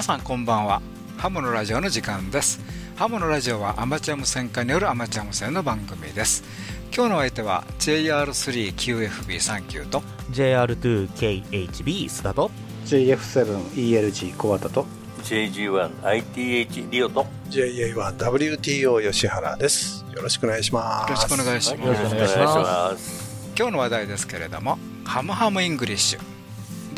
[0.00, 0.80] 皆さんこんばんは。
[1.18, 2.58] ハムのラジオの時間です。
[2.96, 6.42] ハムのラジオはアマチュア無線化によるアマチュア無線の番組です。
[6.90, 12.50] 今日の相手は JR3QFB39 と JR2KHB 須田と
[12.86, 14.86] JF7ELG 小畑と。
[15.22, 20.06] JG1ITH リオと JA1WTO 吉原です。
[20.14, 21.10] よろしくお願いします。
[21.10, 21.82] よろしくお願いします。
[21.86, 23.52] よろしくお願いします。
[23.54, 26.29] 今日の話題ですけれどもハムハムイングリッシュ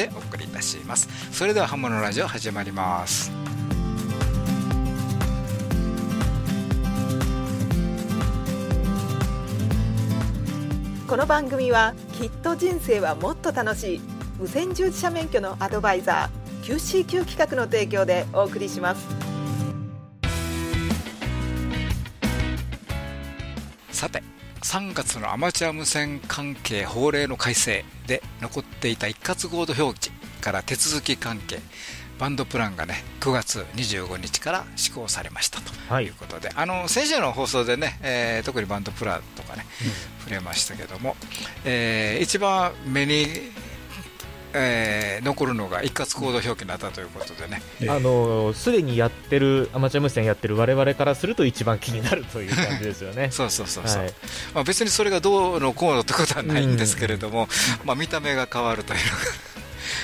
[0.02, 1.08] でお送りいたします。
[1.30, 3.30] それではハムのラジオ始まります。
[11.06, 14.00] この番組はきっと人生はもっと楽しい。
[14.38, 19.06] 無線従事者免許のアドバイザー QCQ 企画の提供でお送りします。
[23.92, 24.22] さて
[24.62, 30.10] 3月のアマチュア無線関係法令の改正で残っていた一括コード表記
[30.40, 31.58] から手続き関係
[32.18, 36.08] バンドプランがね9月25日から施行されましたとい。
[36.08, 39.66] うことで、あの先週の放送でね、えー特にバンドプランとかね、
[40.20, 41.16] 触れましたけども、
[41.64, 43.26] えー一番目に、
[44.54, 53.30] えー残るのが一括コード表記になったということでね、あのすでにやってるアマチュア無線やってる我々からすると一番気になるという感じですよね。
[53.32, 54.14] そうそうそうそう、はい。
[54.54, 57.48] まあ、別にそれがどうのこうのってことはないんですけれども、
[57.84, 59.16] まあ、見た目が変わるというのが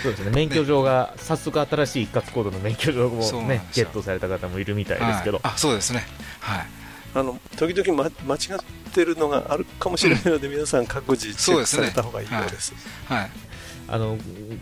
[0.03, 0.31] そうですね。
[0.31, 5.53] 免許証が早速新しい一括コードの免許証そうをねゲットされた方もいるみたいですけど、はい。
[5.55, 6.07] あそうですね。
[6.41, 6.67] はい。
[7.15, 12.75] あの時々、ま、間違ってるのがあるかもしれないので、皆さん各自チェックされた方がいいようです。
[13.07, 13.48] はい
[13.91, 14.19] あの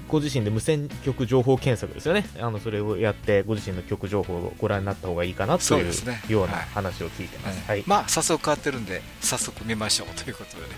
[0.09, 2.25] ご自身で無線局情報検索ですよね。
[2.41, 5.93] あのそれをやってご自身の局情報をご覧になった方がいいかなという
[6.29, 6.67] ようなはい。
[6.73, 7.85] 話を聞いてます、はい。
[7.87, 10.69] まあ早速変わってるんで早速見ましょうということでね、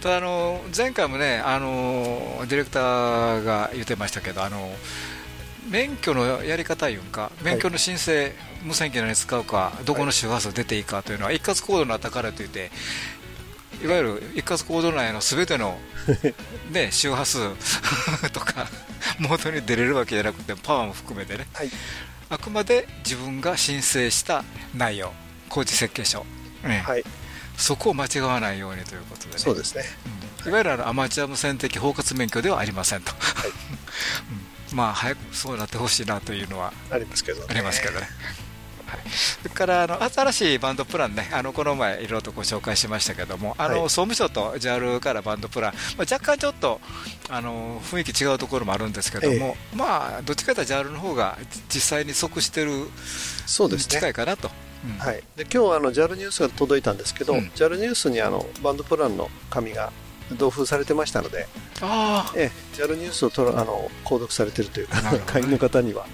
[0.00, 4.70] ただあの前回もねあのディレクターが言ってましたけどあの
[5.70, 8.32] 免許のやり方いうんか免許の申請、
[8.64, 12.70] 無線機何に使うかどこの周波数出ていいかというのは一括コードになったからといって
[13.82, 15.78] いわゆる一括コード内のすべての、
[16.70, 17.38] ね、周波数
[18.32, 18.68] とか
[19.18, 21.70] モードに出れるわけじゃなくてパワーも含めてね、はい。
[22.30, 25.12] あくまで自分が申請した内容
[25.48, 26.26] 工事設計書、
[26.62, 26.82] ね。
[26.86, 27.04] はい。
[27.56, 29.38] そこを間違わないようにということでね。
[29.38, 29.84] そうですね。
[30.44, 30.50] うん。
[30.50, 33.12] いわゆるあのアマチュア無線的包括免許ではありませんと、
[34.70, 34.76] うん。
[34.76, 37.46] まあ早くそうなってほしいなというのはありますけどね。
[37.48, 38.08] ありますけどね。
[38.88, 43.90] はい、それからあの新しいバンドプランね、あのこの前、いろいろとご紹介しましたけども、あのはい。
[43.90, 46.80] 総務省と JAL からバンドプラン、まあ、若干ちょっと
[47.28, 51.38] あの雰囲気違うところもあるんですけども、まあ、どっちかというと JAL の方が
[51.68, 52.88] 実際に即してる
[53.46, 53.96] そうですね。
[53.96, 54.50] 近いかなと。
[54.84, 54.98] うん。
[54.98, 57.40] はい、で今日はあの JAL ニュースが届いたんですけど、うん。
[57.54, 59.92] JAL ニュースにあのバンドプランの紙が
[60.36, 61.46] 同封されてましたので、
[61.80, 65.20] あええ JAL ニュースをとらあの購読されているというか、ね。
[65.26, 66.06] 会員の方には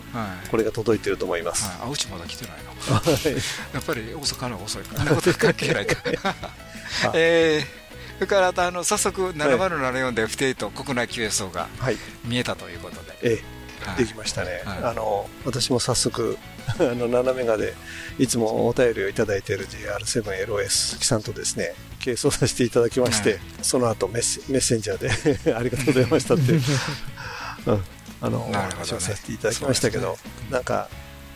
[0.51, 1.69] これが届いていると思います。
[1.81, 2.95] はい、あうちまだ来てないの。
[2.95, 3.35] はい。
[3.75, 5.97] やっぱり大阪の方が遅いから、そんなこと関係ないか。
[7.15, 13.29] えーそれからあとあの早速7074で FT8 国内 QSO がはい、見えたということで、え
[13.85, 13.95] はい。
[13.99, 14.79] え、できましたね、はい。
[14.85, 16.39] あの私も早速
[16.79, 17.75] あの斜めがで
[18.19, 23.41] いつもお便りをいただいている JR7LOS 木さんとですね係争させていただきまして、はい。
[23.63, 26.57] その後メッセメッセンジャーで ありがとうございましたって、う。
[27.73, 27.85] ん、
[28.21, 28.87] あのなるほどね。
[28.87, 30.89] 話をさせていただきましたけど、そうですなんか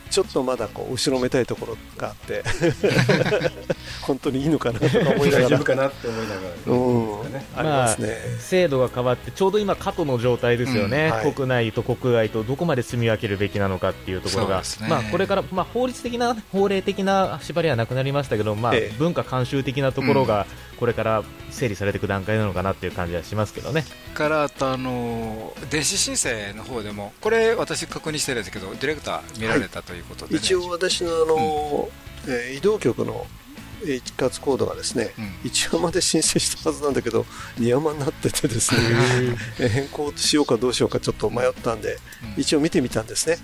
[0.09, 2.43] ちょっとまだこう後ろめたいところがあって。
[4.01, 5.45] 本当にいいのかなとか思いながら。
[5.45, 7.33] 大丈夫かなって思いながら、うん。
[7.33, 11.33] ねありますね、制度が変わってちょうど今過渡の状態ですよね、うんはい。
[11.33, 14.87] 国内と国外とどこまで住み分けるべきなのかっていうところが、ね。
[14.87, 18.95] まあ、これから、まあ、法律的な法令的な縛りはなくなりましたけど、まあええ。
[18.97, 20.45] 文化慣習的なところが
[20.79, 23.85] これから整理されていく段階なのかなっていう感じはしますけどね。
[24.13, 30.39] からあとあの電子申請の方でも、これ、私、確認してるんですけど、ディレクター見られたということで、ね。
[30.39, 31.89] 一応私のあの、
[32.27, 33.25] えー移動局の
[33.81, 35.25] えー一括コードがですね、うん。
[35.49, 37.25] 1話まで申請したはずなんだけど
[37.59, 38.81] 2話まになっててですね
[39.59, 41.97] えー 変更しようかどうしようかちょっと迷ったんで、
[42.35, 42.41] うん。
[42.41, 43.37] 一応見てみたんですね、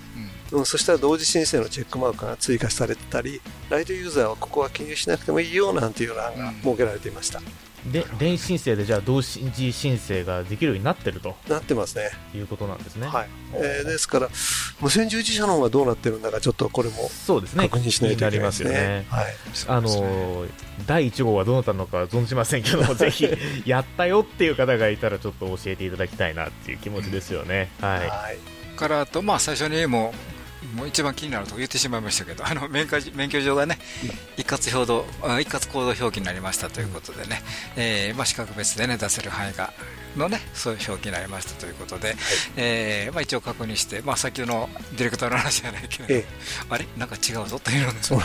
[0.52, 0.60] うん。
[0.60, 7.42] うん、そしたら同時申請のチェックマークが追加されてたりライトユーザーはここは記入しなくてもいいよなんていう欄が設けられていました、
[7.92, 11.36] で電子申請でじゃあ同時申請ができるようになってると。
[11.48, 12.10] なってますね。
[12.34, 13.08] いうことなんですね。
[13.08, 14.30] はい、えーですから
[14.82, 17.70] 無線従事者の方がどうなってるんだかちょっとこれもそうですね。
[17.70, 18.70] 確認しないといけないですね。
[18.70, 19.70] 気になりますよね。
[19.70, 19.78] はい。
[19.78, 20.50] あのー
[20.88, 23.30] 第1号はどうなったのかは存じませんけども、 ぜひ
[23.66, 27.72] やったよっていう方がいたら、ちょっと教えていただきたいなっていう気持ちですよね。
[27.80, 28.00] はい。
[28.00, 28.38] はい。
[28.76, 30.35] からあと、まあ、最初にもう
[30.76, 33.80] もう一番気になるとこ言ってしまいましたけど、 あの免許免許証がね、
[34.38, 37.42] 一括表度あ一括行動表記になりましたということでね、
[37.76, 39.74] えーまあ、資格別で、ね、出せる範囲が
[40.18, 42.16] のねそういう表記になりましたということで、
[42.56, 46.26] えーまあ、一応確認して、まあ、先ほどのディレクターの話じゃないけど、ええ。
[46.70, 46.88] あれ？
[46.98, 48.14] なんか違うぞというのなんです。
[48.14, 48.22] よ。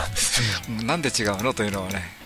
[0.69, 0.85] うん。
[0.87, 2.17] なんで違うのというのをね、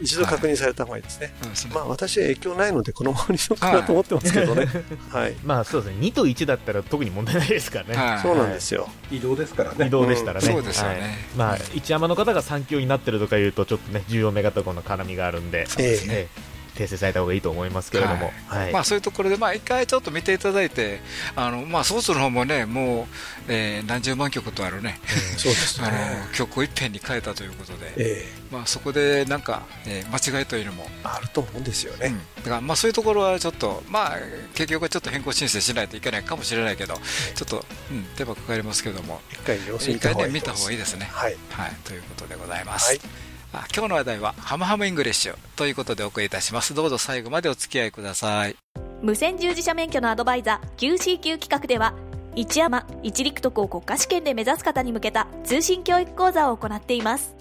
[0.00, 1.32] 一度確認された方がいいですね。
[1.44, 4.66] うんそのまあ私は影響ないのでこのままにしようかなと思ってますけどね。
[5.10, 5.34] はい。
[5.44, 7.96] まあそうですね、2と1だったら特に問題ないですからね。
[7.96, 8.18] はい。
[8.20, 8.88] そうなんですよ。
[9.10, 9.86] 移動ですからね。
[9.86, 10.54] 移動でしたらね、うん。
[10.54, 11.00] そうですよね。
[11.00, 11.10] はい。
[11.36, 21.00] まあ、一山の方が3強になってるとかいうと、ちょっとね、14メガトコンの絡みがあるんで、そうですねええ訂正された方がいいと思いますけれども、はいまあ、そういうところで、まあ、一回ちょっと見ていただいて、
[21.34, 23.08] あのまあ、ソースの方もね、も
[23.48, 24.98] う、えー何十万曲とあるね、
[25.36, 26.26] そうですあね。
[26.28, 32.08] の曲をいっぺんに変えたということで、えまあ、そこでなんか、えー間違いというのも、えあると思うんですよね。
[32.08, 34.18] うんだからまあそういうところはちょっと、まあ、
[34.54, 41.08] 結局はちょっと変更申請しないといけないかもしれないけど、ちょっと、うん、手間かかりますけども、一回様子見た方がいい回ね見た方がいいですね。
[41.10, 41.36] はい。
[41.50, 42.88] はい、ということでございます。
[42.88, 43.25] はいあ
[43.74, 46.74] 今日の話題はハムハムイングリッシュということでお送りいたします。
[46.74, 48.56] どうぞ最後までお付き合いください。
[49.02, 51.94] 無線従事者免許のアドバイザー QCQ 企画では
[52.34, 57.34] 一山一陸徳を国家試験で目指す方に向けた通信教育講座を行っています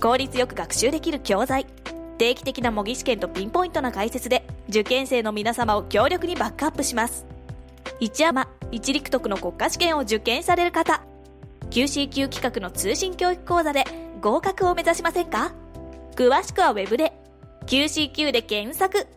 [0.00, 1.66] 効率よく学習できる教材
[2.18, 7.26] 定期的な模擬試験とピンポイントな解説で受験生の皆様を強力にバックアップします
[7.98, 11.02] 一山一陸徳の国家試験を受験される方
[11.70, 13.84] QCQ 企画の通信教育講座で
[14.22, 15.52] 合格を目指しませんか？
[16.14, 17.12] 詳しくはウェブで
[17.66, 19.08] QCQ で検索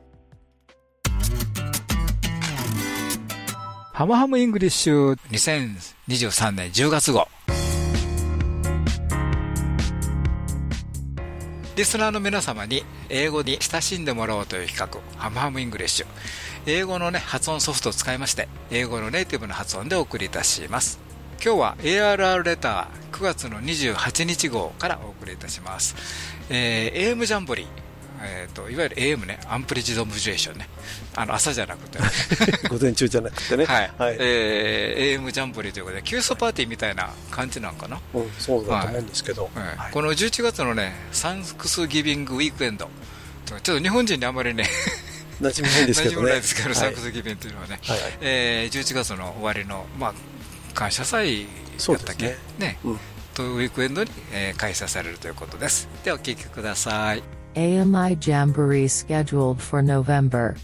[3.93, 7.27] ハムハムイングリッシュ2023年10月号。
[11.75, 16.07] リスナーの皆様に英語に親しんでもらおうという企画、ハムハムイングリッシュ。
[16.65, 20.99] 英語のね、発音ソフトを使いまして、英語のネイティブな発音でお送りいたします。
[21.43, 25.95] 今日は ARR レター9月の28日号からお送りいたします。
[26.49, 27.67] えー、AM ジャンボリー。
[28.21, 30.67] えー、といわゆる AM ね、アンプリジドモジュレーションね、
[31.15, 31.99] あの朝じゃなくて、
[32.69, 33.65] 午前中じゃなくてね。
[33.65, 34.17] はいはい。
[34.19, 39.43] えー AM ジャンボリーということで、キューストパーティーみたいな感じなんかな、うん、そうだと思うんですけど。
[39.53, 42.89] はいはいこの11月のね、サンクスギビングウィークエンド、
[43.45, 44.67] ちょっと日本人にあまりね、
[45.41, 46.27] 馴染みないんですけ馴染どね。
[46.27, 50.13] みないですけど、はいサンクスギビングというのはね、はいえー11月の終わりの、まあ、
[50.74, 53.00] 感謝祭だったっけ、そうですねうん
[53.34, 55.88] とウィークエンドに、えー開催されるということです。
[56.04, 57.22] では、お聞きください。
[57.54, 60.54] AMI Jamboree scheduled for November.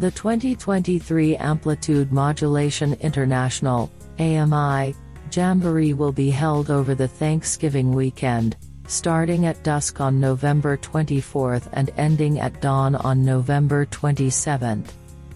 [0.00, 4.94] The 2023 Amplitude Modulation International AMI
[5.30, 8.56] Jamboree will be held over the Thanksgiving weekend,
[8.88, 14.86] starting at dusk on November 24th and ending at dawn on November 27th.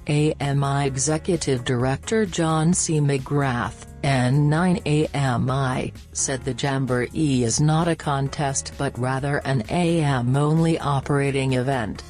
[0.06, 3.00] AMI Executive Director John C.
[3.00, 11.53] McGrath, N9AMI, said the Jamboree is not a contest but rather an AM only operating
[11.53, 12.03] event.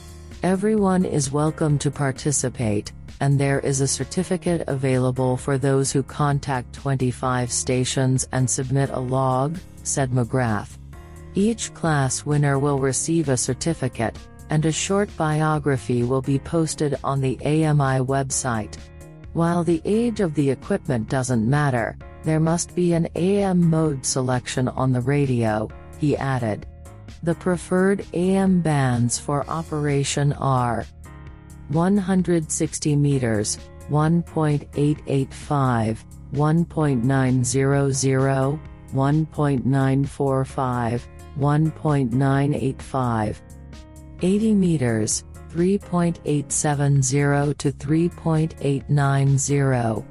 [0.43, 6.73] Everyone is welcome to participate, and there is a certificate available for those who contact
[6.73, 10.77] 25 stations and submit a log, said McGrath.
[11.33, 14.17] Each class winner will receive a certificate,
[14.49, 18.77] and a short biography will be posted on the AMI website.
[19.33, 24.67] While the age of the equipment doesn't matter, there must be an AM mode selection
[24.67, 26.65] on the radio, he added.
[27.23, 30.85] The preferred AM bands for operation are
[31.69, 33.57] 160 meters,
[33.89, 35.97] 1.885,
[36.33, 38.59] 1.900,
[38.93, 41.01] 1.945,
[41.37, 43.35] 1.985.
[44.21, 50.05] 80 meters, 3.870 to 3.890.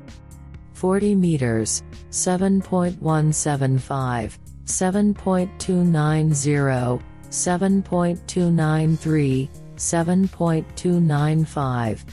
[0.73, 12.04] 40 meters, 7.175, 7.290, 7.293, 7.295.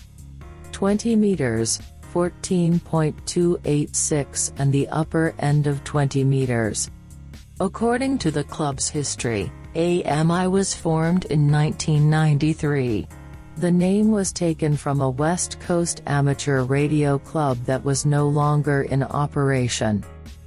[0.72, 1.79] 20 meters,
[2.13, 6.89] 14.286 and the upper end of 20 meters.
[7.60, 13.08] According to the club's history, AMI was formed in 1993.
[13.58, 18.84] The name was taken from a West Coast amateur radio club that was no longer
[18.84, 20.01] in operation.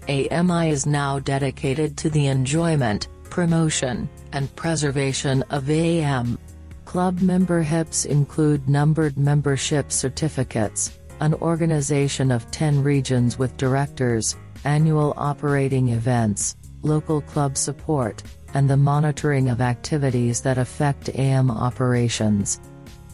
[0.08, 6.38] AMI is now dedicated to the enjoyment, promotion, and preservation of AM.
[6.86, 15.12] Club member HIPs include numbered membership certificates, an organization of 10 regions with directors, annual
[15.18, 18.22] operating events, local club support,
[18.53, 22.59] and the monitoring of activities that affect AM operations.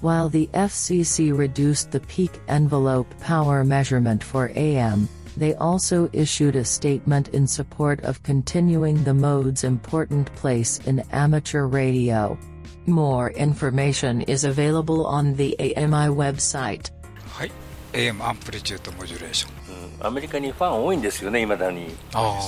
[0.01, 6.65] While the FCC reduced the peak envelope power measurement for AM, they also issued a
[6.65, 12.37] statement in support of continuing the mode's important place in amateur radio.
[12.85, 16.91] More information is available on the AMI website.
[17.25, 17.51] はい
[17.93, 21.95] AM アンプリチュードモジュレーションうんアメリカにファン多いんですよね、いまだに。
[22.13, 22.39] あ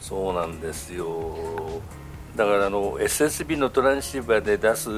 [0.00, 1.80] そうなんですよ。
[2.37, 4.89] だからあの SSB のトランシーバーで出す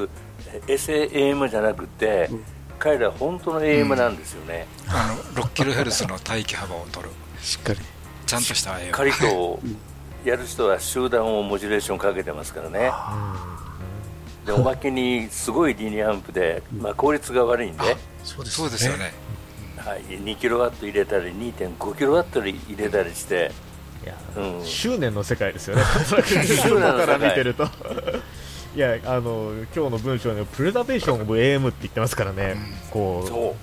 [0.67, 2.29] SAM じゃなくて、
[2.77, 4.67] 彼ら本当の AM なんですよね。
[4.87, 7.79] ああの 6kHz の帯域幅を取るしっかり。
[8.25, 9.59] ちゃんとした AM しっかりと
[10.25, 12.91] やる人は集団をモジュレーションかけてますからね。
[14.45, 19.13] でおまけにすごいリニアアンプで、まあ、効率が悪いんで、そうですそうですよね。
[19.77, 23.51] はい、2キロワット入れたり2.5キロワット入れたりして、
[24.35, 27.67] うん、執念の世界ですよね、 外から見てると。
[28.75, 32.55] いやあの今日の文章にプレザベーションオブ AM って言ってますからね、
[32.91, 33.49] こそう。
[33.51, 33.53] う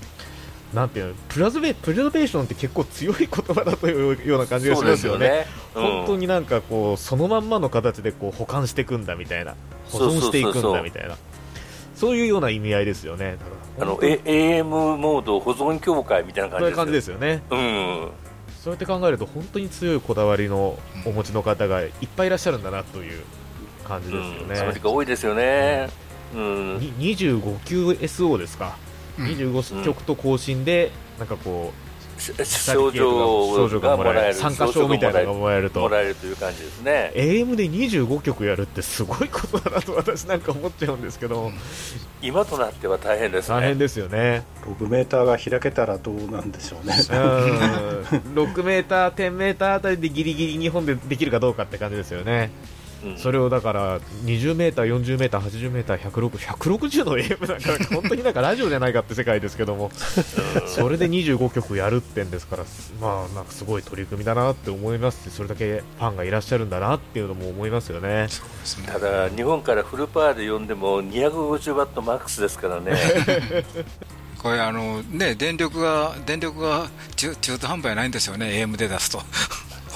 [0.76, 5.26] なんていうのプラズベプレザベーションって結構強い言葉だというような感じがしますよね。
[5.26, 5.46] よね。
[5.74, 9.54] 本当になんかこうそのまんまの形でこう保管していくんだみたいな。
[9.90, 11.16] 保存していくんだみたいな。
[11.94, 13.38] そういうような意味合いですよね。
[13.80, 17.42] あの AM モード保存協会みたいな感じですよそういう感じですよね。
[17.50, 18.25] うん
[18.66, 23.22] そうやって考えると本当に強いこだわりのお持ちの方がいっぱいいらっしゃるんだなという
[23.84, 25.88] 感じですようん、ね、そ多いですよね、
[26.34, 26.78] うん。
[26.80, 28.76] に25級 SO ですか、
[29.20, 29.26] うん。
[29.26, 31.85] 25曲と更新でなんかこう
[32.18, 34.34] 症状がもらえる。
[34.34, 35.80] 参加賞みたいなのがもらえると。
[35.80, 37.12] もらえるという感じですね。
[37.14, 41.52] AM で25曲やるってすごいことだなと私なんか思っちゃうんですけど、
[42.22, 43.54] 今となっては大変ですね。
[43.54, 44.44] 大変ですよね。
[44.64, 46.94] 6メーターが開けたらどうなんでしょうね。
[47.10, 48.34] うん。
[48.34, 52.75] 6メーター、 10メーターあたりでギリギリ日本でできるかどうかって感じですよね、うん
[53.16, 59.90] それをだから20メーター、40メーター、80メーター、160 160の AM なんか本当になんかラジオじゃないかって世界ですけども、
[60.66, 62.64] それで25曲やるってんですから、
[63.00, 68.28] まあなんかすごい取り組みだなって思いますし、それだけファンがいらっしゃるんだなっていうのも思いますよね。
[68.86, 72.96] ただ日本からフルパワーで呼んでも250ワットマックスですからね。
[74.42, 79.20] これあのね電力が電力が中中途半端やないんですよね AM で出すと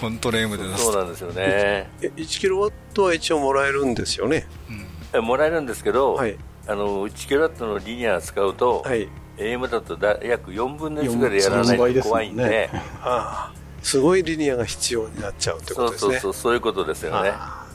[0.00, 0.86] 本当の AM で出す。
[0.86, 1.34] とそうなんですよね。
[1.38, 4.46] え1キロワットは一応もらえるんですよね？
[4.68, 4.86] うん。
[5.12, 6.36] えもらえるんですけど、はい。
[6.66, 9.08] あの1キロワットのリニア使うと、はい。
[9.36, 12.68] AM だとだ約4分の1ぐらいでやらないと怖いんで4倍で。
[12.68, 13.52] すああ。
[13.82, 16.20] すごいリニアが必要になっちゃうってこそうそうとですね。
[16.20, 17.32] そうそういうことですよね。
[17.32, 17.66] あ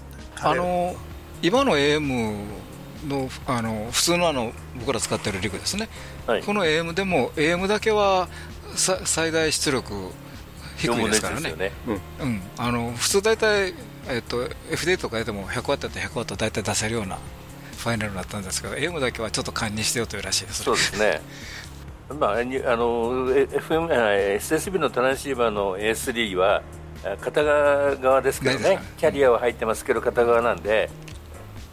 [0.56, 0.96] の
[1.42, 2.46] 今の AM
[3.08, 5.90] のあの普通のあの僕ら使ってるリグですね、
[6.28, 6.44] はい。
[6.44, 8.28] この AM でも AM だけは
[8.76, 10.12] さ最大出力
[10.86, 11.42] 低4分の1いですからね。
[11.42, 11.72] ですよね。
[12.20, 13.74] うん、あの普通大体、
[14.08, 17.18] えっと FDA とかでも100ワットやったら100ワット大体出せるような
[17.78, 20.64] ファイナルになったんですけど AM だけはちょっと勘にしてよというらしいです。
[20.64, 21.22] そうですね。
[22.20, 26.62] まあ、にあのえ FM あ SSB のトランシーバーの A3 は
[27.04, 28.80] あ片側ですけどね。
[28.98, 30.90] キャリアは入ってますけど片側なんで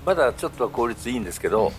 [0.05, 1.73] まだちょっとは効率いいんですけど、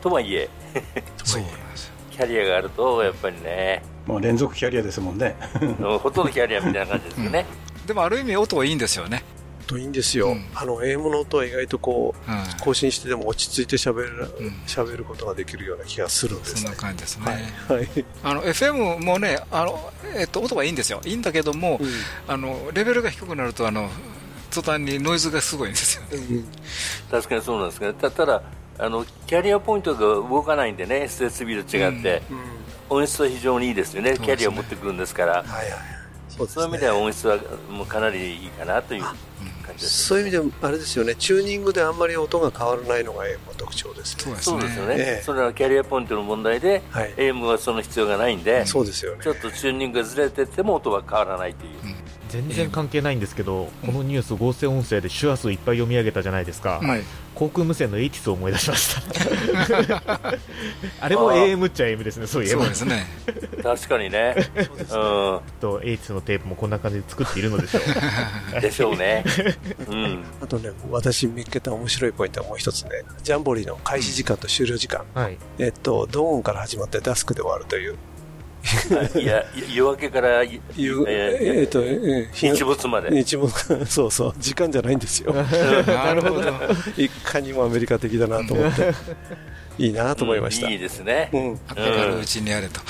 [0.00, 0.48] とはいえ
[2.10, 5.36] キャリアがあるとやっぱりねまあ連続キャリアですもんね。
[5.78, 7.44] ほとんどキャリアみたいな感じですよね、
[7.86, 9.22] でもある意味音はいいんですよね、
[9.66, 10.44] といいんですよ、うん。
[10.54, 14.46] あの AM の音は意外とこううん、更新してでも落ち着いて喋るうん。
[14.66, 17.24] 喋ることができるような気がするんですそんな感じですね、
[17.68, 18.04] はい、はい。
[18.24, 21.00] あの FM もねあの、えっと、音はいいんですよ。
[21.04, 21.78] いいんだけども、
[22.26, 23.90] あのレベルが低くなるとあの
[24.50, 26.08] 途端にノイズがすごいんですよね。
[26.16, 26.48] うん。
[27.10, 28.42] 確かにそうなんですけどたただ
[28.78, 32.22] あのキャリアポイントが動かないんでね SSB と違って、
[32.90, 34.14] 音質は非常にいいですよね。
[34.14, 34.26] すね。
[34.26, 35.42] キャリアを持ってくるんですから。
[35.42, 37.38] はいはいそうねそういう意味では音質は
[37.70, 39.16] もうかなりいいかなという感
[39.68, 40.04] じです。
[40.04, 41.14] そういう意味であれですよね。
[41.16, 44.22] チューニングであんまり音が変わらないのが AM の特徴ですね。
[44.22, 44.52] そうですね。
[44.52, 45.22] そうですよね、ええ。
[45.24, 47.14] それはキャリアポイントの問題で、はい。
[47.16, 49.22] AM はその必要がないんで、そうですよね。
[49.22, 51.72] ちょっとチューニングがずれてても音は変わらないという、
[52.28, 57.02] 全然関係ないんですけど、このニュース合成音声で手話数いっぱい読み上げたじゃないですか、はい。
[57.34, 60.38] 航空無線のエイティスを思い出しました。
[61.00, 62.26] あれも AM っちゃ AM ですね。
[62.26, 62.62] そういえば。
[62.62, 63.06] そうですね。
[63.62, 64.34] 確かにね、
[65.60, 67.82] とエイティスのテープもこんな感じで作っているのでしょう。
[68.54, 69.24] うん、でしょうね、
[69.88, 72.90] うん、あとね私見つけた面白いポイントはもう一つね。
[73.22, 75.38] ジャンボリーの開始時間と終了時間、はい。
[75.58, 77.96] えっとドーンから始まってダスクで終わるという
[79.20, 84.34] いや 夜明けからええっとえー日没まで、日没そうそう。
[84.38, 85.32] 時間じゃないんですよ。
[85.32, 86.42] なるほど。
[86.96, 88.92] いかにもアメリカ的だなと思って。
[89.78, 91.56] いいなと思いました、うんいいですね、うん。
[91.58, 92.80] かかるうちにやれと、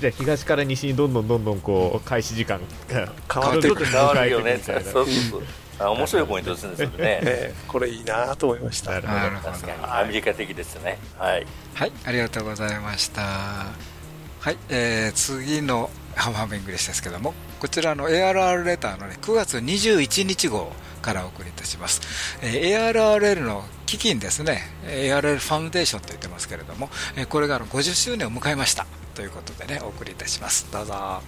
[0.00, 3.86] じゃあ東から西にどんどんどんどんこう開始時間が変わってくる。
[3.86, 5.42] 変わるよね、そうそうそう。
[5.78, 6.92] あ面白いポイントですね、それね。
[6.98, 8.90] えーこれいいなと思いました。
[8.90, 9.52] なるほどなるほど。
[9.52, 9.74] 確かに。
[9.84, 10.98] アメリカ的ですね。
[11.16, 11.46] はい。
[11.74, 13.89] はいありがとうございました
[14.40, 22.00] はい、えー次のハムハムイングリッシュですけどもこちらの ARR レターの、ね、9月21日号からお送りいたします、
[22.42, 24.62] えー、ARRL の基金ですね。
[24.86, 28.86] ARL ファウンデーションと言ってますけれども、えー、これが50周年を迎えました。
[29.14, 30.70] ということでねお送りいたします。
[30.72, 31.20] どうぞ。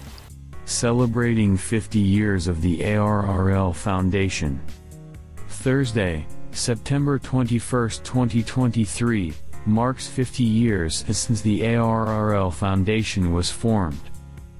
[0.65, 4.59] Celebrating 50 years of the ARRL Foundation.
[5.49, 9.33] Thursday, September 21, 2023
[9.65, 14.01] marks 50 years since the ARRL Foundation was formed.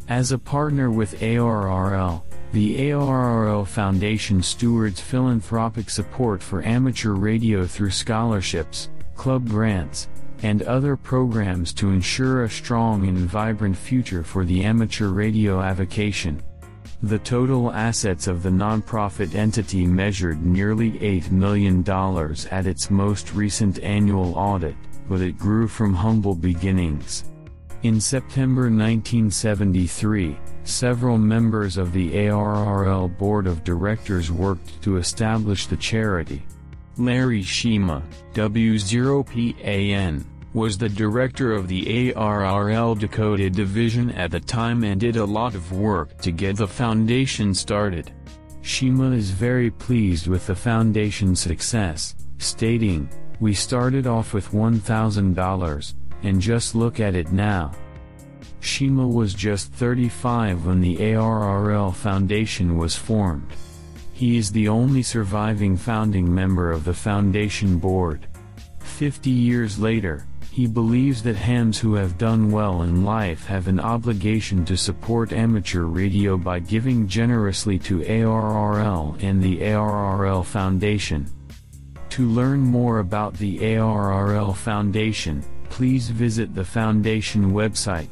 [0.08, 7.92] As a partner with ARRL, the ARRL Foundation stewards philanthropic support for amateur radio through
[7.92, 10.08] scholarships, club grants,
[10.44, 16.44] and other programs to ensure a strong and vibrant future for the amateur radio avocation.
[17.04, 21.84] The total assets of the nonprofit entity measured nearly $8 million
[22.52, 24.76] at its most recent annual audit,
[25.10, 27.26] but it grew from humble beginnings.
[27.84, 35.76] In September 1973, several members of the ARRL Board of Directors worked to establish the
[35.76, 36.46] charity.
[36.98, 38.04] Larry Shima,
[38.36, 45.26] W0PAN, was the director of the ARRL Dakota division at the time and did a
[45.26, 48.14] lot of work to get the foundation started.
[48.62, 56.42] Shima is very pleased with the foundation's success, stating, We started off with $1,000, and
[56.42, 57.72] just look at it now.
[58.60, 63.52] Shima was just 35 when the ARRL Foundation was formed.
[64.14, 68.28] He is the only surviving founding member of the foundation board.
[68.80, 73.80] 50 years later, he believes that hams who have done well in life have an
[73.80, 81.28] obligation to support amateur radio by giving generously to ARRL and the ARRL Foundation.
[82.14, 85.42] To learn more about the ARRL Foundation,
[85.72, 88.08] please visit the foundation website.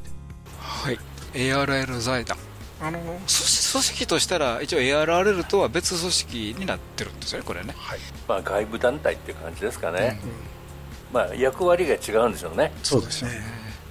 [0.58, 0.98] はい、
[1.34, 2.36] ARL 財団
[2.82, 8.00] あの組織としたら一応 ARRL とは別組織になってるんですよねこれね、はい。
[8.28, 10.30] まあ、外部団体っていう感じですかね、うん、
[11.14, 12.72] まあ、役割が違うんでしょうね。
[12.82, 13.30] そうですね、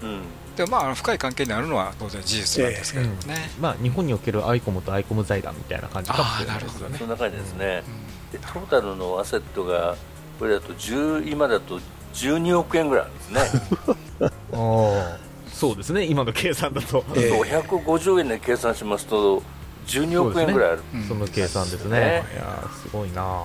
[0.03, 0.23] うん。
[0.57, 6.99] でまあ、深い関係にあるのは当然事実なんですけどね、えーうん、まあ、日本におけるアイコムとアイコム財団みたいな感じかもしれないですね。
[6.99, 8.00] そんな感じですね、うん、で
[8.39, 9.97] トータルのアセットが
[10.39, 11.81] これだと10今だと
[12.15, 14.31] 12億円ぐらいあるんですね。
[14.53, 15.31] ああ。
[15.53, 19.43] そうですね今の計算だと、えー、550円で計算しますと
[19.87, 20.83] 12億円ぐらいある。
[21.07, 23.45] そ、ね,、の計算ですね、いやすごいな。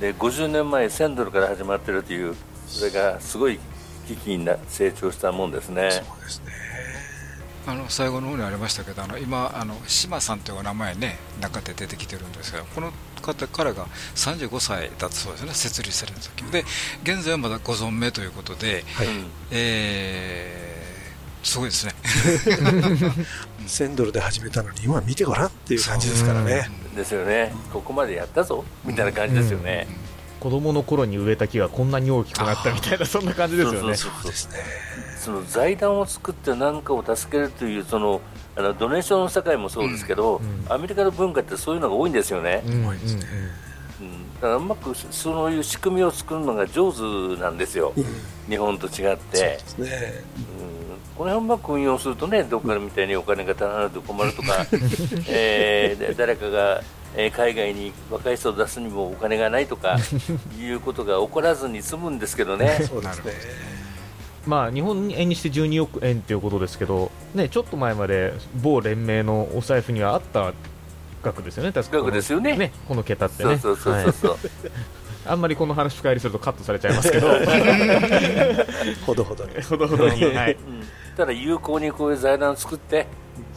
[0.00, 2.34] で50年前1000ドルから始まってるという
[2.66, 3.58] それがすごい
[4.08, 5.90] 危機に成長したもんですね。
[5.92, 6.52] そうですね。
[7.68, 16.44] あの最後の方にありましたけどあの今あの島さんというお名前ね中で出てきてるんですけどこの方彼が35歳だったそうですね設立された時。
[16.50, 16.64] で
[17.02, 19.06] 現在はまだご存命ということで、はい、
[19.50, 20.68] えー
[21.42, 21.94] すごいですね。
[23.66, 26.68] 1000ドルで始めたのに今見てごらんっていう感じですからね。
[26.94, 27.54] ですよね。
[27.72, 28.64] ここまでやったぞ。
[28.84, 29.86] みたいな感じですよね、
[30.40, 33.96] 子供の頃に植えた木がこんなに大きくなったみたいなそんな感じですよね。
[33.96, 34.58] そうですね
[35.18, 38.20] その財団を作って何かを助けるというその
[38.58, 42.64] あのドネーションの世界もそうですけど、うん、アメリカの文化ってそういうのが多いんですよね、
[44.40, 47.92] だからうまくそういう仕組みを作るのが上手なんですよ、
[48.48, 49.60] 日本と違って。
[49.64, 50.24] そうですね、
[51.16, 54.66] この辺うまく運用するとねどっかみたいにお金が足らないと困るとか、
[55.28, 56.82] えー、誰かが、
[57.14, 59.98] えー、海外に若い人を出すにもお金がないとか
[60.60, 62.86] いうことが起こらずに済むんですけどね。
[62.88, 63.77] そうですね
[64.48, 68.32] まあ、日本円にして12億円ということですけど、ね、ちょっと前まで
[68.62, 70.54] 某連盟のお財布にはあった
[71.22, 71.98] 額ですよね、確か。
[71.98, 72.56] 額ですよね。
[72.56, 73.58] ねこの桁ってね。
[73.58, 74.40] そうそうそうそう、はい。
[75.26, 77.28] あんまりこの話深入りするとカットされちゃいますけど。
[79.04, 79.60] ほどほどに。
[79.60, 80.56] ほどほどに、はい、
[81.14, 83.08] ただ有効にこういう財団を作って、ね、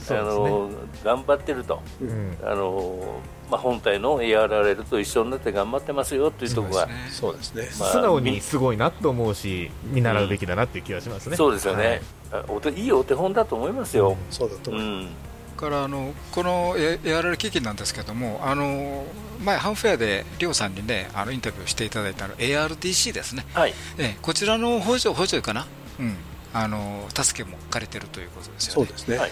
[0.10, 0.70] あの
[1.06, 14.12] 頑張ってると、うん、あのまあ、本体の ARRL と一緒になって頑張ってますよというところが、そうですね、まあ、素直にすごいなと思うし、見習うべきだなっていう気がしますね、うん、そうですよね、はい、お手いいお手本だと思いますよ。
[14.12, 19.06] うん、そうだと思います、からあのこの ARL 基金なんですけどもあの
[19.44, 25.68] 前、ハンフェアでリオさんにねあのインタビューしていただいたの ARDC ですね、はい、えこちらの補助補助かな、
[26.00, 26.16] うん、
[26.54, 28.88] あの助けも借りてるということですよね。
[28.88, 29.30] そうですね、はい。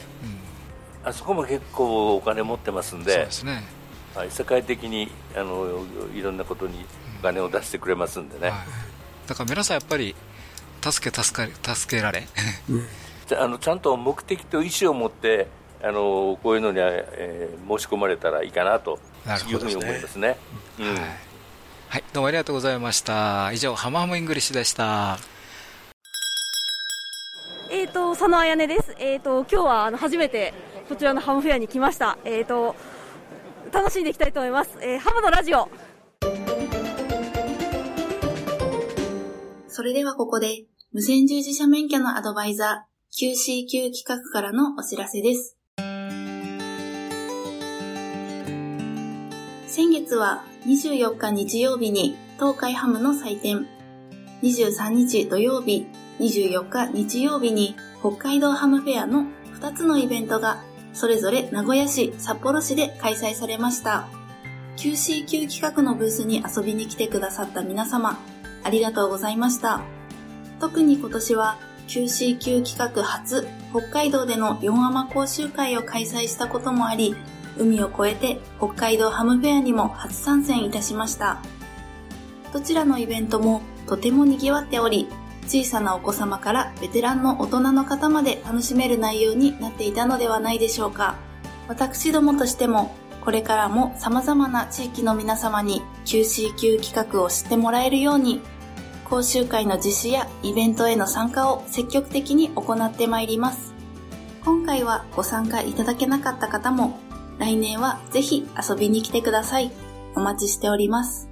[1.03, 3.78] うん、あそこも結構お金持ってますんで、そうですね
[4.15, 6.85] はい、世界的にあのいろんなことに
[7.19, 8.67] お金を出してくれますんでね、うんはい、
[9.27, 10.15] だから皆さんやっぱり
[10.81, 12.27] 助け助か助けられ、
[12.69, 15.47] うん、あのちゃんと目的と意思を持って
[15.81, 18.99] あのこういうのに、えー、申し込まれたらいいかなと
[19.49, 20.37] いうふうに思いますね。
[20.77, 20.85] うん、
[21.87, 23.51] はい、どうもありがとうございました。
[23.53, 25.17] 以上、ハマ Ham English でした。
[27.71, 28.95] えっ、ー、と、佐野彩音です。
[28.97, 30.53] えっ、ー、と、今日はあの初めて
[30.89, 32.17] こちらのハムフェアに来ました。
[32.25, 32.75] えっ、ー、と、
[33.71, 34.77] 楽しんでいきたいと思います。
[34.81, 35.69] えー、ハムのラジオ。
[39.67, 45.57] それではここで、無線従事者免許のアドバイザー QCQ 企画からのお知らせです。
[49.67, 53.67] 先月は24日日曜日に東海ハムの祭典、
[54.41, 55.85] 23日土曜日、
[56.19, 59.25] 24日日曜日に北海道ハムフェアの
[59.59, 64.07] 2つのイベントがそれぞれ名古屋市、札幌市で開催されました。
[64.77, 68.17] QCQ 企画のブースに遊びに来てくださった皆様、
[68.63, 69.81] ありがとうございました。
[70.59, 77.15] 特に今年は QCQ 企画初、北海道での4アマ講習会を開催したこともあり、
[77.57, 81.41] 海を越えて北海道ハムフェアにも初参戦いたしました。
[82.53, 85.07] どちらのイベントもとても賑わっており、
[85.49, 91.15] 小さなお子様からベテランの大人の方まで楽しめる内容になっていたのではないでしょうか。
[91.67, 98.41] 私どもとしても、これからも様々な地域の皆様に QCQ 企画を知ってもらえるように、
[99.05, 103.73] 講習会の実施やイベントへの参加を積極的に行ってまいります。
[104.45, 106.99] 今回はご参加いただけなかった方も、
[107.39, 109.71] 来年はぜひ遊びに来てください。
[110.15, 111.28] お待ちしております。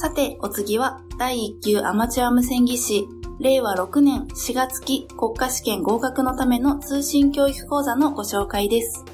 [0.00, 3.06] さて、お次は第1級アマチュア無線技師、
[3.38, 9.04] 令和6年4月期国家試験合格のための通信教育講座のご紹介です。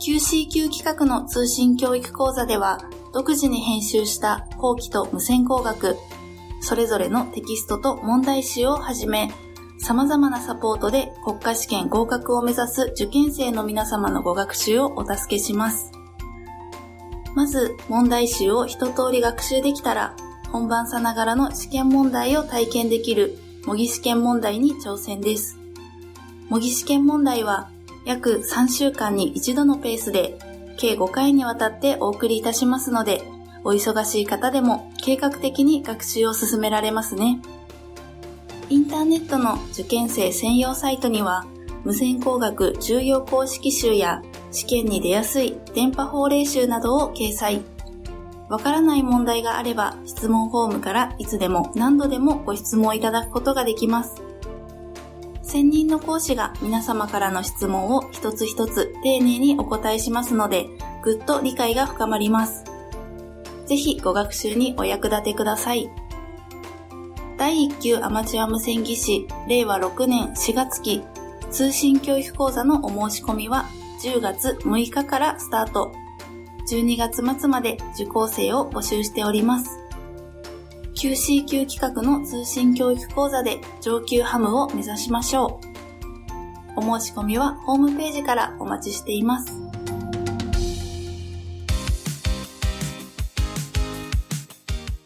[0.00, 2.78] QCQ 企画の通信教育講座では、
[3.12, 5.98] 独自に編集した後期と無線工学、
[6.62, 9.30] それぞれのテキストと問題集をはじめ、
[9.78, 15.99] 様々なサポートで国家試験合格を目指す受験生の皆様のご学習をお助けします。
[17.34, 20.14] まず問題集を一通り学習できたら、
[20.50, 25.58] 本番さながらの試験問題を体験できる模擬試験問題に挑戦です。
[26.48, 27.70] 模擬試験問題は
[28.04, 30.38] 約3週間に一度のペースで
[30.78, 33.22] 計5回にわたってお送りいたしますので、
[33.62, 37.40] お忙しい方でも計画的に学習を進められますね。
[38.70, 41.46] インターネットの受験生専用サイトには、
[41.84, 47.62] 無線工学重要公式集や試験に出やすい電波法令集などを掲載。
[48.48, 54.22] わからない問題があれば質問フォームからいつでも何度でもご質問いただくことができます。
[55.42, 60.68] 専任の講師が皆様からの質問を一つ一つ丁寧にお答えしますので、
[61.02, 62.64] ぐっと理解が深まります。
[63.66, 65.90] ぜひご学習にお役立てください。
[67.36, 71.02] 第1級アマチュア無線技師令和6年4月期
[71.50, 73.64] 通信教育講座のお申し込みは
[74.02, 75.92] 10月6日からスタート。
[76.70, 79.78] 12月末まで受講生を募集しております。
[80.94, 85.60] QCQ 企画の通信教育講座で上級ハムを目指しましょ
[86.76, 86.80] う。
[86.80, 89.52] お申し込みはホームページからお待ちしています。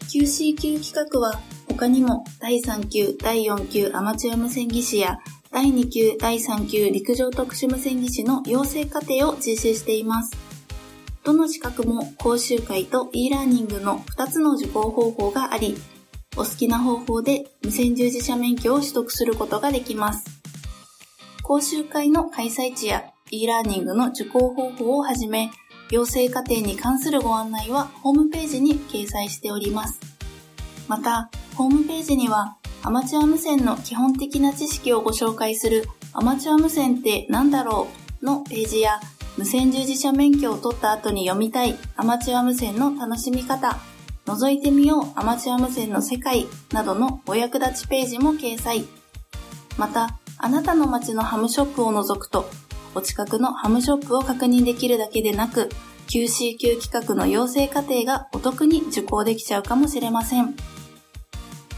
[0.07, 5.19] QCQ 企画は他にも第3級、第4級アマチュア無線技師や
[5.55, 10.35] 第2級、第3級陸上特殊無線技師の養成課程を実施しています。
[11.23, 15.77] どの資格も講習会と e ラーニングの2つの受講方法があり、
[16.35, 20.25] お好きな方法で無線従事者免許を取得することができます。
[21.41, 25.51] 講習会の開催地や e ラーニングの受講方法をはじめ、
[25.89, 30.01] 養成課程に関するご案内はホームページに掲載しております。
[30.89, 37.87] また、ホームページにはアマチュア無線の基本的な知識をご紹介するアマチュア無線って何だろ
[38.21, 38.99] うのページや
[39.39, 43.79] 無線従事者免許を取った後に読みたいアマチュア無線の楽しみ方、
[44.27, 48.85] 覗いてみようアマチュア無線の世界などのお役立ちページも掲載。
[49.79, 52.47] また、あなたの街のハムショップを除くと、
[52.93, 55.69] お近くのハムショップを確認できるだけでなく、
[56.07, 60.55] QCQ 企画の養成課程がお得に受講できちゃうかもしれません。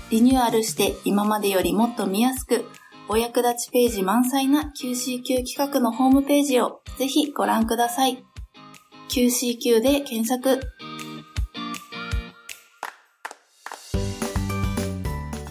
[0.10, 2.64] リニューアルして今までよりもっと見やすく、
[3.10, 8.24] お役立ちページ満載な QCQ 企画のホームページをぜひご覧ください。
[9.10, 10.62] QCQ で検索。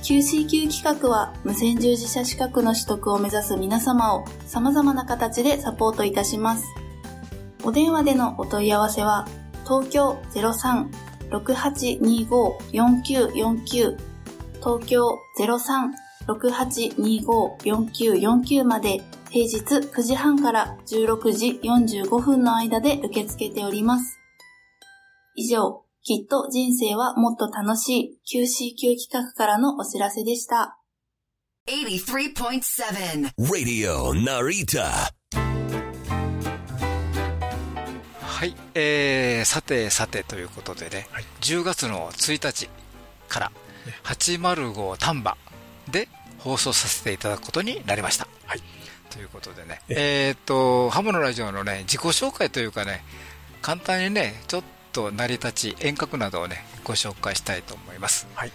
[0.03, 6.65] QCQ 企画は無線従事者資格の取得を目指す皆様を様々な形でサポートいたします。
[7.63, 9.29] お電話でのお問い合わせは
[9.65, 10.19] 東京
[11.31, 14.16] 03-6825-4949
[14.67, 15.17] 東京
[16.27, 19.01] 03-6825-4949まで
[19.31, 24.19] 平日9時半から16時45分の間で受け付けております。
[25.37, 30.81] 以上、きっと人生はもっと楽しい QCQ 企画からのお知らせでした。
[31.69, 35.13] 83.7 Radio Narita
[38.21, 42.69] はい、えー、さてさてということでね、はい、10月の1日
[43.29, 43.53] から
[44.05, 45.37] 805丹波
[45.91, 48.29] で放送させていただくことになりました。
[48.47, 48.63] はい、
[49.11, 53.05] ということでね、えー、っと、ハムのラジオのね、自己紹介というかね、
[53.63, 58.27] 簡単にね、ちょっと成り立ち、遠隔などをね、ご紹介したいと思います。
[58.35, 58.53] はい、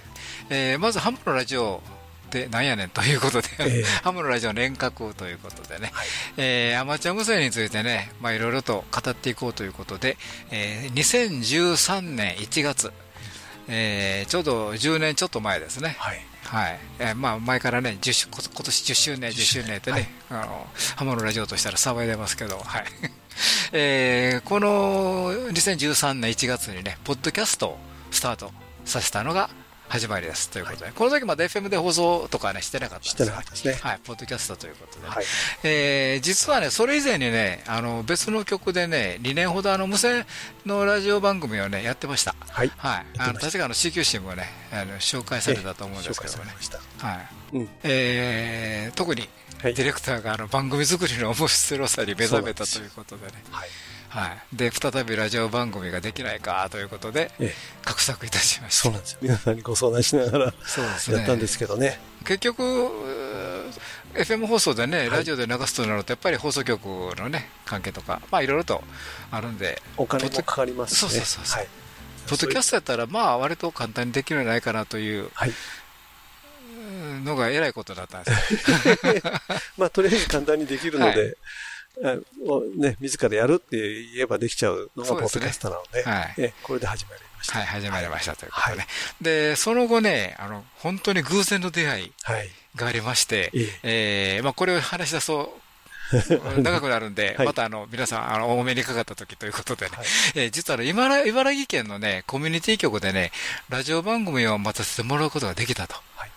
[0.49, 1.81] えー、まずハムのラジオ
[2.27, 10.17] ってなんやねんということで、えー、 ハムのラジオの遠隔ということでね、はい、えー、アマチュア無線についてね、まあ、いろいろと語っていこうということで、
[10.49, 12.93] えー、2013年1月、
[13.67, 15.95] えー、ちょうど10年ちょっと前ですね。
[15.99, 16.19] はい。
[16.45, 16.79] はい。
[16.99, 19.77] えーまあ、前からね10今年10周年、10周年。
[19.77, 22.85] ってね、はい、あのハムのラジオとしたら騒いでますけど、はい。
[23.71, 27.79] えー、この2013年1月にね、ポッドキャストを
[28.11, 28.51] スタート
[28.85, 29.49] させたのが、
[29.91, 33.73] 始まりですということで、はい、この時まだ FM で放送とかね、してなかったしてなかったですね。
[33.73, 35.25] はい、ポッドキャストということで、ね、はい、
[35.65, 40.25] えー、実はね、それ以前にね、あの、別の曲でね、2年ほどあの、無線
[40.65, 42.35] のラジオ番組をね、やってました。
[42.39, 42.71] はい。
[42.77, 43.05] はい。
[43.17, 46.53] あの、確かの CQC もね、あの、紹介されたと思うんですけどね。
[46.99, 47.57] はい。
[47.57, 49.27] うん、えー、特に、
[49.61, 53.33] ディレクターがあの番組作りの面白さに目覚めたということでね。
[53.51, 53.69] はい。
[54.11, 57.53] はい、で再びラジオ番組ができないかということで、ええ、
[57.85, 58.83] 画策いたしました。
[58.83, 59.19] そうなんですよ。
[59.21, 61.97] 皆さんにご相談しながらやったんですけどね。
[62.25, 62.61] 結局
[64.13, 66.85] FM 放送でね、ラジオで流すとなると、やっぱり放送局
[67.17, 68.83] のね、関係とか、まあいろいろと
[69.31, 69.81] あるんで。
[69.95, 70.97] お金もかかりますね。
[70.97, 71.59] そうそうそうそう。
[71.59, 71.69] はい、
[72.27, 75.53] ポッドキャストやったら、まあ割と簡単にできるんじゃないかなという、はい、
[77.23, 79.23] のがえらいことだったんです
[79.79, 81.35] まあとりあえず簡単にできるので、はい
[82.77, 83.77] ね、自らやるって
[84.13, 87.57] 言えばできちゃうのがポッドキャストなので、でね、はい、えこれで始まりました。
[87.59, 88.81] はい、始まりましたということでね。
[88.81, 88.87] は
[89.21, 92.11] い、で、その後ね、あの、本当に偶然の出会い
[92.75, 95.61] がありまして、はい、えー、まあ、これを話し出そう。
[96.61, 103.31] 長くなるんで、はい、またあの皆さん、あのお目にかかった時ということでね、はい、えー、実は茨茨城県のね、コミュニティ局でね、
[103.69, 105.95] ラジオ番組を待たせてもらうことができたと。
[106.15, 106.30] はい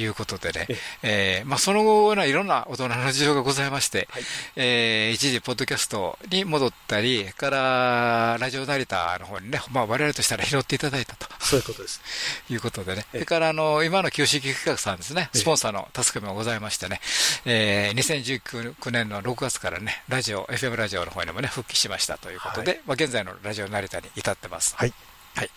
[0.00, 0.66] いうことでね、
[1.02, 4.22] えー、まあ、その後いろんな大人の事情がございまして、はい、
[4.56, 11.26] えー、一時、ポッドキャストに戻ったり、からラジオ成田の方にね、まあ、我々としたら拾っていただいたと。
[11.40, 12.00] そういうことです。
[12.50, 17.00] いうことでね、それからあの今の旧式企画さんですね、スポンサーの助けもございましてね、
[17.44, 24.74] えー、2019年の6月からね、ラジオ、FM ラジオの方にもね、復帰しましたということで、はい、まあ、現在のラジオ成田に至ってます。
[24.76, 24.92] はい
[25.34, 25.50] はい。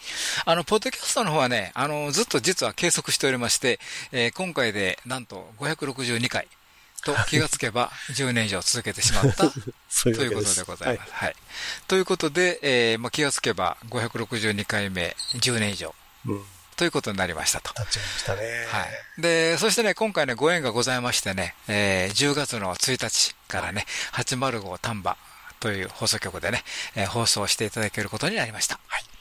[0.45, 3.79] あの、ポッドキャストの方はね、あの、ずっと実は計測しておりまして、
[4.12, 6.47] えー、今回でなんと562回
[7.03, 9.49] と気がつけば10年以上続けてしまった
[10.03, 11.12] ということでございます。
[11.12, 11.36] はい、はい。
[11.88, 15.93] ということで、えー、まあ、気がつけば562回目、10年以上。
[16.25, 17.71] うんということになりましたと。
[17.73, 18.41] ちゃいましたね。
[18.67, 18.86] は
[19.19, 19.21] い。
[19.21, 25.15] で、そしてね、今回ね、ご縁がございましてね、えー、10月の1日からね、805丹波
[25.59, 26.63] という放送局でね、
[26.95, 28.79] えー、放送していただけることになりました。
[28.88, 29.12] はい。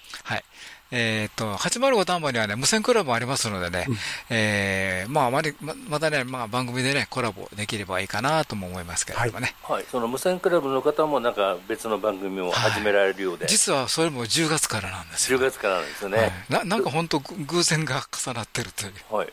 [0.93, 1.01] はい。
[1.01, 3.97] えっ、ー、と、805丹波にはね、無線クラブもありますのでね、うん、
[4.31, 9.55] えー、まあ、まり、ままたね、まあ、番組でね、コラボできればいいかなとも思いますけれどもね。
[9.63, 9.77] はい。
[9.77, 13.45] はい、その無線クラブの方もなんか別の番組を始められるようで。
[13.45, 15.39] はい、実はそれも10月からなんですよ。
[15.39, 16.19] 10月からなんですよね。
[16.19, 18.93] はい、ななんか本当偶然が重なってるという。
[19.15, 19.33] はい。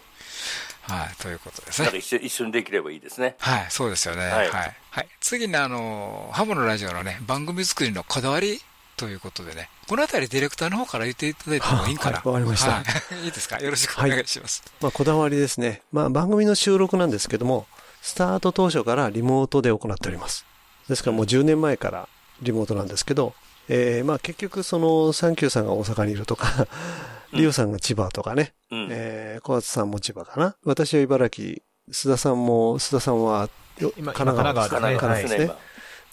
[0.89, 1.89] はい、ということですね。
[1.95, 3.35] 一緒一緒にできればいいですね。
[3.39, 4.21] はい、そうですよね。
[4.21, 4.49] はい。
[4.49, 4.75] はい。
[4.89, 8.59] はい、次に、あの、ハムのラジオのね、番組作りのこだわり
[8.99, 12.21] ということでね、このあたりディレクターの方から言っていただいてもいいかな。
[12.25, 12.71] わ、はい、かりました。
[12.71, 12.83] は
[13.21, 13.57] い、いいですか？
[13.59, 14.61] よろしくお願いします。
[14.65, 15.81] はい、まあ、こだわりですね。
[15.93, 17.65] まあ、番組の収録なんですけども、
[18.01, 20.45] スタート当初からリモートで行っております。
[20.89, 22.09] ですからもう10年前から
[22.41, 23.33] リモートなんですけど、
[23.69, 26.67] えー、まあ結局そのサンキューさんが大阪にいるとか、
[27.31, 30.55] リオさんが千葉とかね、うん、えー、小松さんも千葉かな。
[30.65, 34.79] 私は茨城、須田さんも、須田さんは神奈川ですね。
[34.81, 35.47] 神奈川ですね。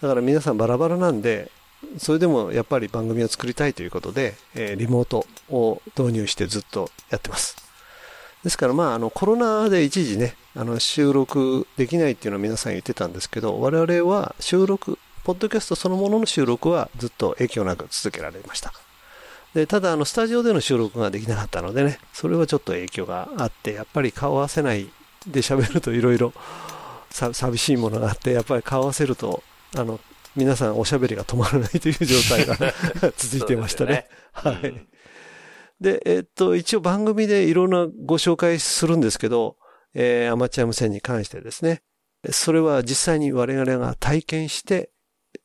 [0.02, 1.50] だから皆さんバラバラなんで、
[1.98, 7.56] それでもやっぱり番組を作りたいということで、えー、リモートを導入してずっとやってます。
[8.44, 18.72] ですからまあ、あの、コロナで一時ね、あの、収録できないっていうのは皆さん言ってたんですけど、我々は収録、ポッドキャストそのものの収録はずっと影響なく続けられました。
[19.54, 24.88] で、ただ、あの、スタジオでの収録ができなかったのでね、それはちょっと影響があって、やっぱり顔合わせない
[25.26, 26.32] で喋るといろいろ
[27.10, 29.42] 寂しいものがあって、やっぱり顔合わせると、
[29.74, 29.98] あの、
[30.36, 32.56] 皆さんおしゃべりが止まらないという状態が
[33.16, 33.90] 続いていましたね。
[33.90, 34.86] ねはい。
[35.80, 39.56] で、えっと、一応番組でいろんなご紹介するんですけど、
[39.94, 41.82] えー、アマチュア無線に関してですね。
[42.30, 44.90] それは実際に我々が体験して、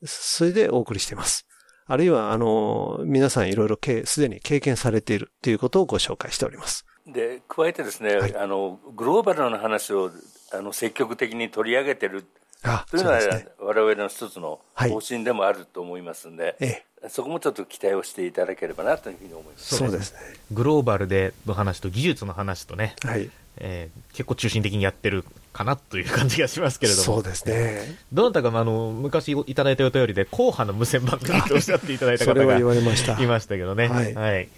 [0.04, 1.46] それでお送りしています。
[1.86, 6.86] あるいは、あの、皆さんいろいろすでに経験されているということをご紹介しております。
[7.06, 10.12] で加えてですね、あのグローバルな話を
[10.52, 12.24] あの積極的に取り上げてる
[12.62, 19.74] というのは、ね、我々の一つの方針でもあると思いますので、はいそこもちょっと期待をしていただければなというふうに思います。
[19.74, 20.18] そうですね。
[20.52, 23.28] グローバルでの話と技術の話とね、はい。
[23.58, 27.98] えー、結構中心的にやってるかなという感じがしますけれども、そうですね。
[28.12, 33.88] どなたかあの昔いただいたお便りで、硬派の無線番組とおっしゃっていただいた方がいましたけどね。
[33.88, 34.48] はい、はい。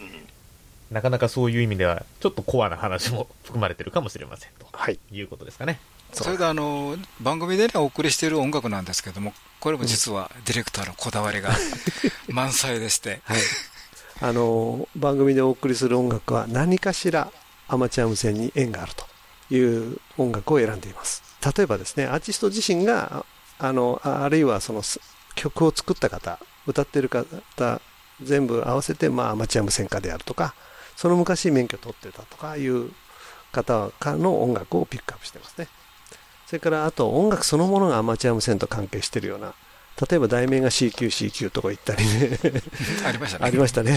[0.90, 5.80] なかなかそういう意味では、ちょっとコアな話も含まれてるかもしれませんと、はい、いうことですかね。
[6.14, 11.50] それであの番組で、ね、お送りしている音楽なんですけども、これも実はディレクターのこだわりが
[12.28, 13.38] 満載でして、はい、
[14.20, 17.30] あの番組でお送りする音楽は何かしら
[17.68, 19.06] アマチュア無線に縁があると
[19.54, 21.22] いう音楽を選んでいます。
[21.56, 23.26] 例えばですね、アーティスト自身が、
[23.58, 24.82] あのあるいはその
[25.34, 27.80] 曲を作った方、歌ってる方、
[28.22, 30.54] 全部合わせて、まあ、アマチュア無線化であるとか、
[30.96, 32.90] その昔免許取ってたとかいう
[33.52, 35.68] 方からの音楽をピックアップしてますね。
[36.46, 39.54] それからあと音楽そのものがアマチュア無線と関係しているような、
[40.08, 42.38] 例えば題名が CQ、CQ とか言ったりね
[43.06, 43.44] ありましたね。
[43.46, 43.96] ありましたね。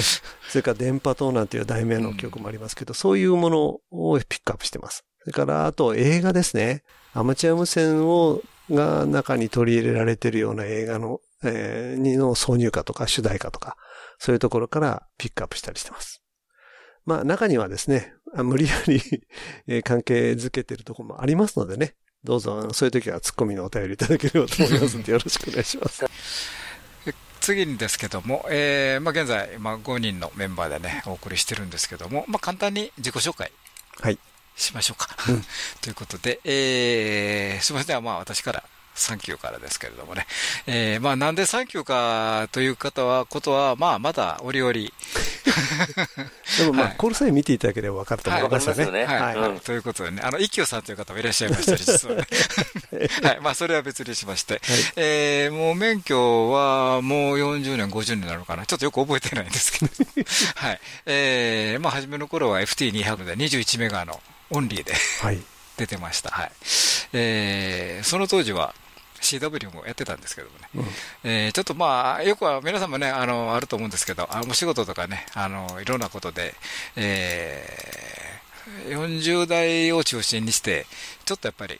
[0.49, 5.03] それから電波塔なんていう題名の曲もありますけど、うん、そういうものをピックアップしてます。
[5.21, 6.83] それからあと映画ですね。
[7.13, 13.77] アマチュア無線をが中に取り入れられているような映画の、えー、の挿入歌とか主題歌とか、
[14.19, 16.21] そういうところからピックアップしたりしてます。
[17.05, 26.05] まあ中にはですね、無理やり関係づけてるところもありますのでね、どうぞそういう時はツッコミのお便りいただければと思いますのでよろしくお願いします。
[27.39, 33.51] 次にですけども、えーまあ、現在、まあ、5人のメンバーでね、お送りしてるんですけども、まあ、簡単に自己紹介。
[34.01, 34.19] はい。
[34.57, 35.15] しましょうか。
[35.29, 35.43] うん、
[35.81, 38.63] ということで、えー、すみません、まあ私から
[38.97, 40.25] サンキューからですけれどもね。
[40.65, 44.73] えー、まあなんでサンキューかという方は、ことは、まあまだ折々。
[44.73, 44.89] で
[46.65, 49.05] もまあ、コールサイン見ていただければ分かると思いますよね。
[49.05, 49.35] はい。
[49.35, 52.27] はい、ということでね、あの、一休さんという方もいらっしゃいましたり、実はね。
[53.23, 53.39] はい。
[53.41, 54.55] まあそれは別にしまして。
[54.55, 54.61] はい、
[54.95, 58.65] えー、もう免許はもう40年、50年なのかな。
[58.65, 59.91] ちょっとよく覚えてないんですけど。
[60.55, 60.79] はい。
[61.05, 65.39] えー、まあ初めの頃は FT200 で21メガのオンリーで、はい、
[65.77, 66.31] 出てました。
[66.31, 66.51] はい。
[67.13, 68.73] えー、その当時は、
[69.27, 70.69] CW もやってたんですけどもね、
[71.23, 76.55] うん、えー、ちょっとまあ、よくは皆さんもね、あの、あると思うんですけど、あお仕事とかね、あの、いろんなことで、
[76.95, 80.85] えー、40代を中心にして、
[81.25, 81.79] ちょっとやっぱり、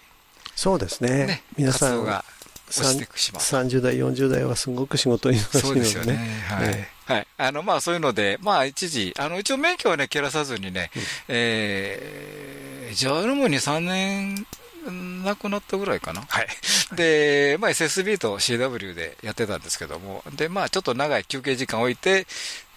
[0.55, 1.27] そうですね。
[1.27, 2.25] ね皆さんが
[2.69, 3.41] 落ちていくしまう。
[3.41, 5.73] 30代、40代はすごく仕事に忙しいのでね。
[5.73, 6.15] そうですよね。
[6.47, 6.67] はい。
[6.67, 7.27] ねはい。
[7.37, 14.45] あの、まあ、そういうので、まあ、一時、あの、一応免許はね、切らさずにね、うん、えー、ジャールムに3年
[14.91, 16.21] なくなったぐらいかな。
[16.21, 16.47] はい。
[16.95, 22.27] で、まあ、SSB と CW でやってたんですけども、で、まあ、ちょっと長い休憩時間置いて、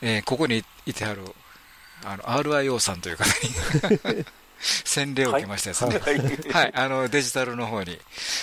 [0.02, 1.22] えー、ここにいてはる、
[2.04, 3.24] あの、RIO さんという方
[4.08, 4.24] に
[4.60, 6.18] 洗礼を受けましてですね、はい、
[6.52, 7.92] はい、あのデジタルの方に、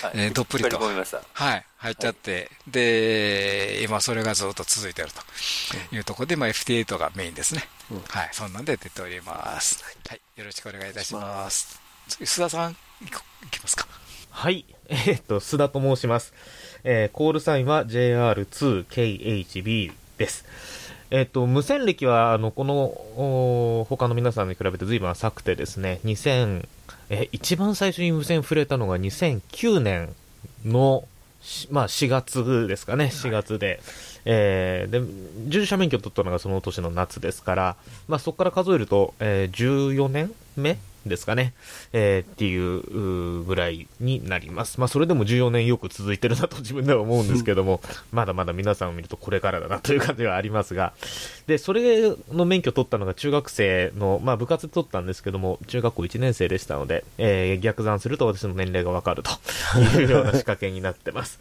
[0.01, 9.83] はい、えー、どっぷりと、はい、入っちゃって、で、今それがずっと続いているというところで、まあ、FT8 がメインですね、うん、はい、そんなんで出ております。
[10.07, 11.79] はい、よろしくお願いいたします。
[12.07, 13.05] 次、須田さん、い
[13.49, 13.87] きますか。
[14.31, 16.33] はい、 えー、っと、須田と申します。
[16.83, 20.45] えー、コールサインは JR2KHB です。
[21.09, 26.67] えっ、と、無線歴は、あの、この、他の皆さんに比べて随分浅くてですね、2000、
[27.09, 30.13] え、一番最初に無線触れたのが2009年
[30.65, 31.07] の、
[31.69, 33.79] まあ、4月ですかね、4月で。
[34.25, 35.01] えー、で、
[35.47, 37.75] 従事者免許取ったのがその年の夏ですから、
[38.09, 41.53] まあ、そこから数えると、えー、14年目ですかね、
[41.93, 44.79] えー、っていうぐらいになります。
[44.79, 47.81] まあ、それでも14年よく続いてるなと 自分では思うんですけども、
[48.11, 50.93] まだまだ皆さんを見るとこれからだなという感じはありますが、
[51.47, 59.31] で、それの免許取ったのが中学生の、まあ、部活で取ったんですけども、中学校1年生でしたので、えー、逆算すると私の年齢がわかると
[59.99, 61.39] いうような仕掛けになってます。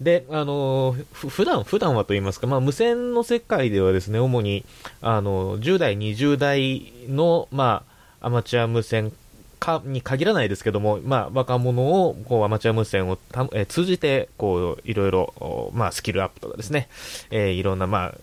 [0.00, 4.64] で、あのー、普段、普段はと言いますか、まあ、無線の世界ではですね、主に、
[5.00, 7.91] あの、10代、20代の、まあ、
[8.22, 9.12] アマチュア無線
[9.58, 16.88] かに限らないですけども、まあ、若者をこうアマチュア無線をた、えー、通じてこういろいろ、まあ、スキルアップとかですね、
[17.30, 18.14] えー、いろんな、まあ、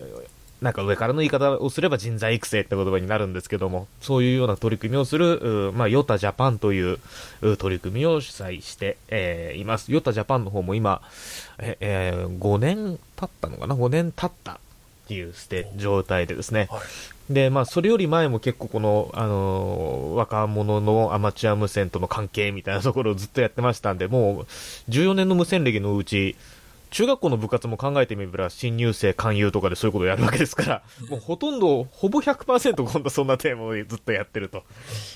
[0.60, 6.98] なんか上からの言い方をすれば人材育成って言葉になるんですけども、そういうような取り組みをする、まあ、ヨタジャパンという
[7.58, 9.90] 取り組みを主催して、えー、います。
[9.90, 11.00] ヨタジャパンの方も今、
[11.58, 14.58] ええー、5年経ったのかな ?5 年経ったっ
[15.08, 15.32] ていう
[15.76, 16.80] 状態でですね、はい、
[17.30, 24.46] で、まあ、それより前も結構この、あのー、若者のアマチュア無線との関係みたいなところをずっとやってましたんで、もう、
[24.90, 26.34] 14年の無線歴のうち、
[26.90, 34.64] 中学校の部活も考えてみれば、新入生勧誘とかでそういうことをやるわけですから、 もうほとんど、ほぼ100%今度そんなテーマをずっとやってると、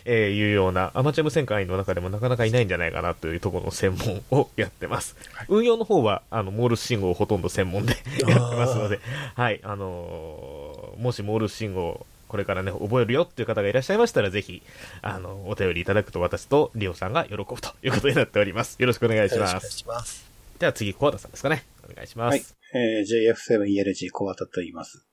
[0.05, 5.17] えいうような、アマチュア無線会員の中でもなかなかいないんじゃないかなというところの専門をやってます。
[5.33, 9.01] はい、運用の方は、あの、モールス信号をほとんど専門でやってますので、
[9.35, 10.64] はい、あのー、
[10.99, 14.63] もしモールス信号、これからね、覚えるよっていう方がいらっしゃいましたら、ぜひ、
[15.03, 18.77] あの、お便りいただくと私とリオさんが喜ぶということになっております。
[18.81, 19.51] よろしくお願いします。
[19.53, 20.35] よろしくお願いします。
[20.59, 21.65] では次、コアタさんですかね。
[21.89, 22.35] お願いします。
[22.35, 22.43] はい。
[22.75, 25.07] えー、JF7ELG コアタと言います。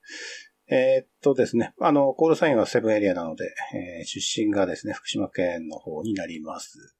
[0.68, 6.96] えー、っとですね、あの、コールサインはセブンエリアなので、えー、出身がですね、福島県の方になります。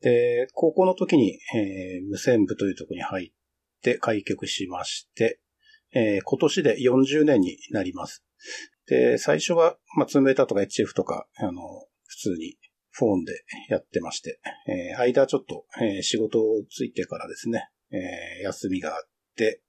[0.00, 5.38] で、高校の時に、えー、無線部というところに入って開局しまして、
[5.94, 8.24] えー、今年で40年になります。
[8.86, 11.52] で、最初は、まあ、2メーターとか HF とか、あの、
[12.06, 12.56] 普通に
[12.90, 13.32] フォンで
[13.68, 19.62] やってまして、えー、間ちょっと、えー、仕事をついてからですね、えー、休みがあって、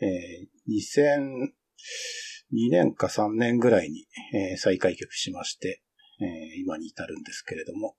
[0.00, 1.48] えー、
[2.50, 5.82] 2002年か3年ぐらいに、えー、再開局しまして、
[6.20, 7.96] えー、今に至るんですけれども、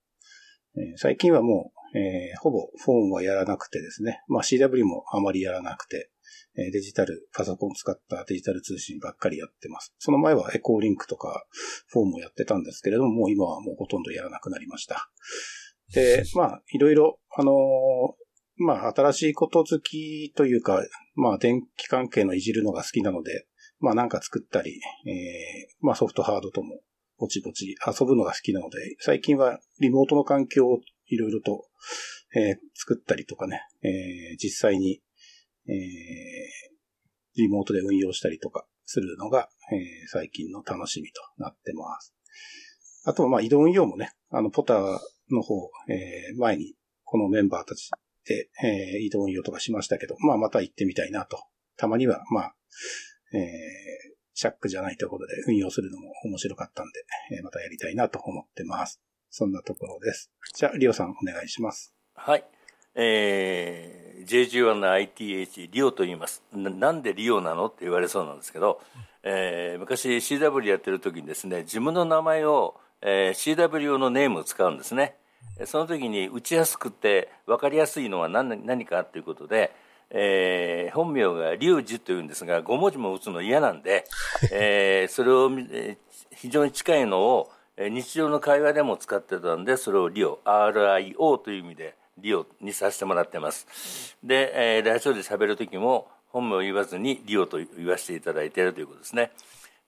[0.76, 6.10] えー、最近はもう、えー、ほぼフォンはやらなくてですね、まあ CW もあまりやらなくて、
[6.56, 9.94] えデジタル、パソコンを使ったデジタル通信ばっかりやってます。
[9.98, 11.46] その前はエコーリンクとか
[11.88, 15.10] フォームをやってたんですけれども、もう今はもうほとんどやらなくなりました。
[15.94, 17.56] で、 まあ、いろいろ、あのー、
[18.58, 23.48] まあ、新しいこと好きというか、まあ、電気関係のいじるのが好きなので、
[23.80, 26.82] まあ、なんか作ったり、えー、まあ、ソフトハードとも、
[27.18, 31.66] ぼちぼち遊ぶのが好きなので、最近はリモートの環境をいろいろと、
[32.36, 35.02] えー、作ったりとかね、えー、実際に、
[35.68, 35.76] えー、
[37.36, 42.14] リモートで運用したりとかするのが、えー、最近の楽しみとなってます。
[43.06, 45.00] あとは、まあ、移動運用もね、あの、ポター
[45.32, 47.90] の方、えー、前にこのメンバーたち
[48.26, 51.44] で、えー、移動運用とかしましたけど、まあまた行ってみたいなと。
[51.76, 52.56] たまには、まあ、
[53.34, 53.42] えー、
[54.34, 56.92] シャックじゃないところで運用するのも面白かったんで、
[57.38, 59.02] えー、またやりたいなと思ってます。
[59.30, 60.32] そんなところです。
[60.56, 61.94] じゃあ、リオさんお願いします。
[62.14, 62.53] はい。
[62.96, 66.92] えー、JG1 の ITH、リオと言いますな。
[66.92, 67.68] んでリオなの？
[67.68, 68.82] って言われそうなんですけど、
[69.24, 75.16] えー、昔 CW やってる時にですね、自分の名前を、えー、CW 用のネームを使うんですね。
[75.66, 79.72] その時に打ちやすくて分かりやすいのは何何かということで、
[80.10, 84.06] えー、本名が龍二というんですが5文字も打つの嫌なんで、
[84.52, 94.18] えー、それを、えー、非常に近いのを日常の会話でも使ってたんでそれをリオ RIO という意味でリオにさせてもらってます。
[94.24, 99.32] で、えー、ラジオで喋る時も本名を言わずにリオと言わせていただいているということですね。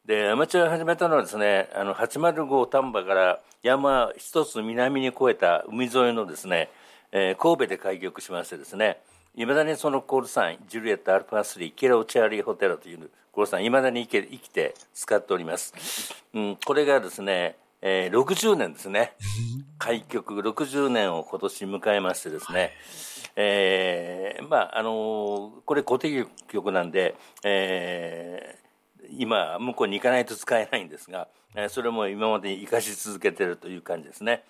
[0.05, 6.69] でアマチュアを始めたのはですねあの805丹波から山一つ南に越えた海沿いのですね、
[7.11, 8.99] えー、神戸で開局しましてですね
[9.35, 15.73] いまだにそのコールサインジュリエットアルファ3キロチャーリーホテルというコールサインいまだに生きて使っております、
[16.35, 17.55] うん、これがですね、
[17.87, 19.13] えー、60年ですね。
[19.77, 22.71] 開局60年を今年迎えましてですね、
[23.35, 34.43] えー、まああのー、これ固定局なんで、えー、今向こうに行かないと使えないんですがえそれも今まで生かし続けてるという感じですね。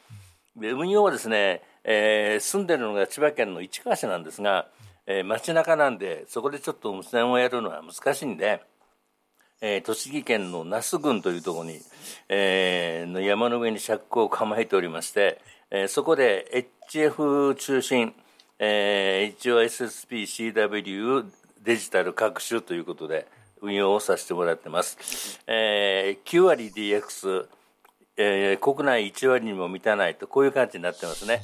[0.55, 4.69] で運用はですね、えー、住んでるのが千葉県の市川市なんですが、
[5.07, 8.61] えー、街中なんでそこでちょっと無線をやるのは難しいんで、
[9.67, 11.79] えー、栃木県の那須郡というところに、
[12.29, 15.41] えー、の山の上に尺を構えておりまして、
[15.71, 18.13] えー、そこで HF 中心、
[18.59, 21.25] えー、一応 SSPCW
[21.63, 23.25] デジタル各種ということで、
[23.59, 25.41] 運用をさせてもらってます。
[25.47, 27.47] えー、9割 DX、
[28.17, 31.41] えー、国内1割にも満たないと、こういう感じになってますね。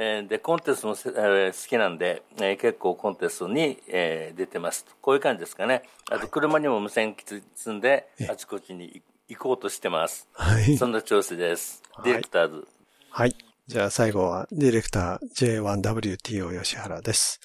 [0.00, 4.86] えー、で、コンテストも、えー、好きなんで、えー、結構コンテストに、えー、出てます。
[5.00, 5.82] こういう感じですかね。
[6.08, 10.28] あと、車にも無線機積んで、あちこちに行こうとしてます。
[10.34, 10.76] はい。
[10.76, 11.82] そんな調子です。
[12.04, 12.68] ディレクターズ。
[13.10, 13.34] はい。
[13.66, 17.40] じゃあ最後はディレクター J1WTO 吉原です。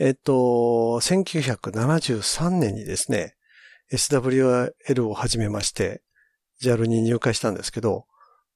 [0.00, 0.32] えっと、
[1.00, 3.36] 1973年にですね、
[3.92, 6.02] SWL を始めまして、
[6.60, 8.06] JAL に入会したんですけど、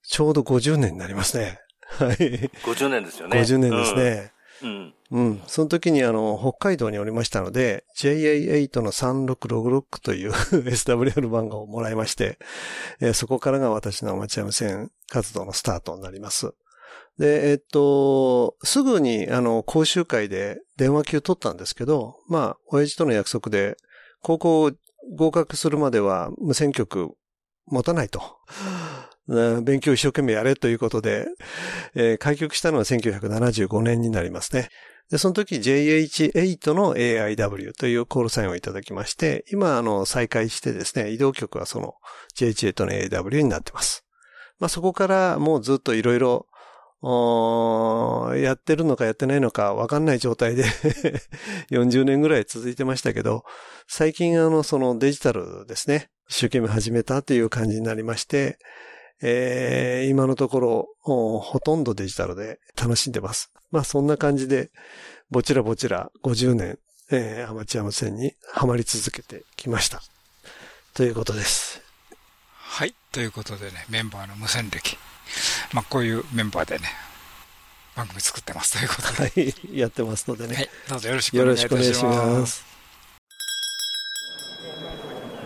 [0.02, 1.60] ちょうど50年になりますね。
[1.88, 2.16] はい。
[2.16, 3.38] 50年ですよね。
[3.38, 4.32] 50年ですね。
[4.62, 4.94] うん。
[5.10, 5.42] うん。
[5.46, 12.38] その時にあの、北海道におりましたので、JA8 の3666という SWL 漫画をもらいまして、
[13.00, 16.52] えー、そこからが私のアマチュア無線活動のスタートになります。
[17.18, 23.76] で、えっと、すぐにあの、講習会で電話級取ったんですけど、まあ、親父との約束で、
[24.22, 24.72] 高校
[25.14, 27.14] 合格するまでは無線局
[27.66, 28.22] 持たないと。
[29.28, 31.26] 勉強一生懸命やれということで、
[31.94, 34.68] えー、開局したのは1975年になりますね。
[35.10, 41.94] で、その時 JH8 の AIW というコールサインをいただきまして、今、あの、再開してですね、移動局はその
[42.36, 44.04] JH8 の AIW になってます。
[44.58, 46.46] まあ、そこからもうずっといろいろ
[47.02, 50.64] やってるのかやってないのかわかんない状態で
[51.70, 53.44] 40年ぐらい続いてましたけど、
[53.86, 58.58] 最近あの、そのデジタルですね、一生懸命始めたという感じになりまして、
[59.22, 63.50] えー、今のところ、ほとんどデジタルで楽しんでます。
[63.70, 64.70] まあそんな感じで、
[65.30, 66.78] ぼちらぼちら50年、
[67.10, 70.02] えー、アマチュア無線にはまり続けてきました。
[70.94, 71.82] ということです。
[72.56, 72.94] はい。
[73.12, 74.96] ということでね、メンバーの無線歴。
[75.72, 76.84] まあこういうメンバーでね、
[77.94, 79.52] 番組作ってますということで。
[79.70, 79.78] はい。
[79.78, 80.54] やってますのでね。
[80.54, 80.70] はい。
[80.90, 81.74] どうぞよろしくお願いします。
[81.74, 82.64] よろしくお願いします。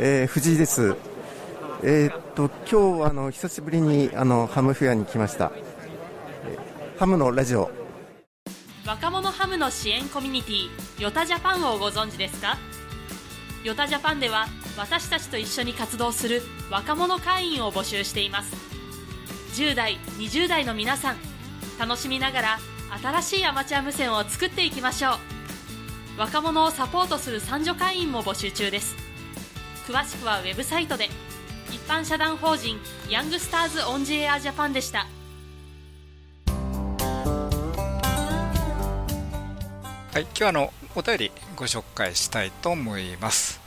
[0.00, 1.09] えー、藤井です。
[1.82, 5.50] えー、っと今日あの久しぶりにあのハムフェアに来ました、
[6.98, 7.70] ハムのラジオ。
[8.86, 10.68] 若者ハムの支援コミュニティ
[11.02, 12.58] ヨタジャパンをご存知ですか？
[13.64, 18.54] ヨタジャパンでは私たちと一緒に活動する若者会員を募集しています。
[19.54, 21.16] 10代20代の皆さん
[21.78, 22.58] 楽しみながら
[23.02, 26.20] 新しいアマチュア無線を作っていきましょう。
[26.20, 28.96] 若者をサポートする三女会員も募集中です。
[29.86, 31.08] 詳しくはウェブサイトで。
[31.70, 35.06] 一般社団法人ヤングスターズ・オン・ジ・エア・ジャパンでした。
[40.12, 43.60] はい今日あのお便りご紹介したいと思います。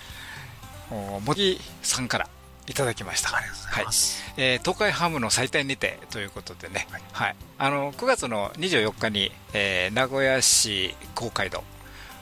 [0.89, 2.27] 茂木さんから
[2.67, 3.37] いただきました。
[3.37, 4.21] ありがとうございます。
[4.21, 11.63] はい、えー、東海ハムの祭典にてということでね、はい、はい、あの9月の24日に、えー、名古屋市公会堂。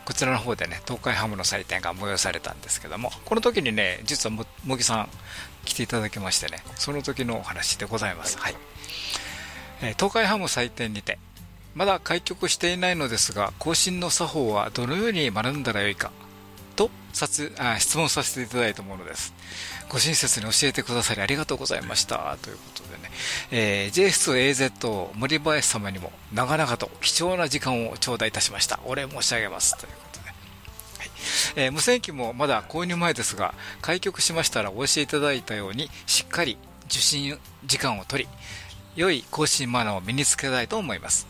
[0.03, 5.09] こちらの方でね、東海ハムの祭典が催されたんですけども、この時にね、実は茂木さん
[5.65, 8.37] 来ていただきましてね、その時のお話でございます。
[8.37, 8.55] はい。
[9.81, 11.17] え、東海ハム祭典にて、
[11.73, 16.11] まだ開局していないのですが、更新の作法はどのように学んだらよいか、
[16.75, 19.33] とさつあ質問させていただいたものです。
[19.89, 22.37] ご親切に教えてくださりありがとうございました。
[22.41, 23.11] ということでね、
[23.51, 28.79] えー、JS2AZ 森林様にも長々と貴重な時間を頂戴いたしました。
[28.85, 29.77] お礼申し上げます。
[29.77, 29.91] という。
[31.01, 31.09] はい。
[31.55, 38.29] えー、無線機もまだ購入前ですが、開局しましたらお教えいただいたように、しっかり受信時間を取り、
[38.95, 41.27] 良い更新マナーを身につけたいと思います。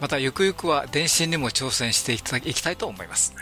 [0.00, 3.34] また、ゆくゆくは電信にも挑戦していきたいと思います。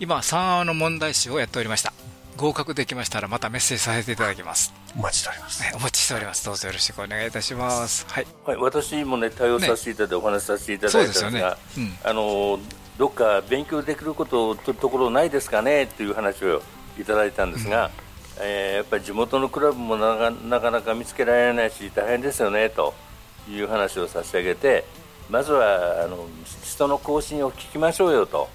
[0.00, 1.92] 今、3話の問題集をやっておりました。
[2.36, 4.72] 合格できましたらまたメッセージさせていただきます。
[4.96, 6.44] お待ちしております、お待ちしております。
[6.44, 8.06] どうぞよろしくお願いいたします。
[8.08, 11.42] はい、はい、私もね対応させていただいて、お話しさせていただいたんですが、ね。
[11.76, 12.58] うん、あの
[12.98, 16.62] どっか勉強できることとところないですかねという話を
[17.00, 17.92] いただいたんですが、うん、
[18.40, 22.94] えー、やっぱり地元のクラブもなかなかなか見つけられないし大変ですよねと
[23.48, 24.84] いう話を差し上げて
[25.30, 26.26] まずはあの
[26.64, 28.48] 人の更新を聞きましょうよと。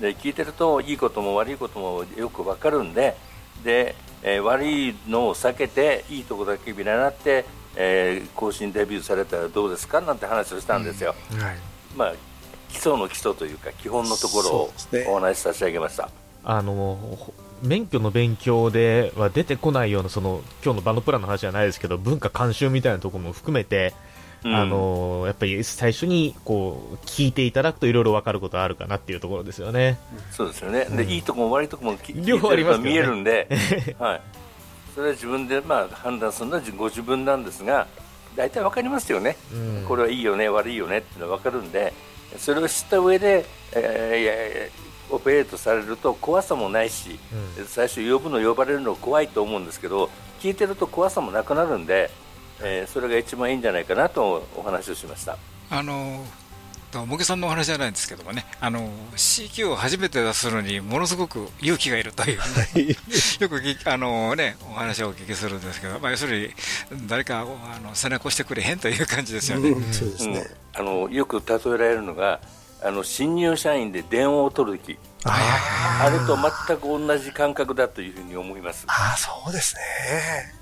[0.00, 3.16] で聞いてるといいことも悪いこともよく分かるんで
[3.62, 7.44] で、えー、悪いのを避けていいとこだけ見習って、
[7.76, 11.38] えー、更新デビューされたらどうですかなんて話をしたんですよ、うん。
[11.38, 11.56] はい、
[11.94, 12.14] まあ、
[12.72, 14.72] 基礎の基礎というか基本のところを
[15.08, 16.10] お話し差し上げました。
[16.42, 16.98] あの
[17.62, 23.92] 免許の勉強では出てこないようなその今日のバンドプランの話じゃないですけど文化慣習みたいなところも含めて
[24.42, 29.98] あのやっぱり最初にこう聞いていただくといろいろ分かることあるかなっていうところですよね。
[30.30, 30.86] そうですよね。
[30.86, 33.48] で、いいとこも悪いとこも両方あります、ね、見えるんで、
[33.98, 34.22] はい。
[34.94, 37.86] それは自分でまあ判断するのはご自分なんですが、
[38.34, 39.36] 大体分かりますよね。
[39.52, 41.92] うん、これはいいよね、悪いよねっていうのは分かるんで、
[42.38, 47.18] それを知った上で、えー、オペレートされると怖さもないし、
[47.58, 50.10] うん、最初呼ぶの呼ばれるの怖いと思うんですけど、
[50.40, 52.10] 聞いてると怖さもなくなるんで。
[52.62, 55.38] えー、それが一番いいんじゃないかなとお話をしました。
[55.70, 56.24] あの
[56.92, 62.38] 茂木さんのお話じゃないんですけどもね、あの CQ を初めて出すのにものすごく勇気がいるという、
[63.40, 66.50] よくあの、ね、お話をお聞きするんですけど、まあ、要するに
[67.06, 67.44] 誰かあ
[67.80, 69.72] の背中を押してくれへんという感じですよね。
[69.92, 72.40] そうですね、あのよく例えられるのが
[72.82, 78.84] あの新入社員で電話を取るときあれと全く同じ感覚だというふうに思います。
[78.88, 79.82] ああ、そうですね、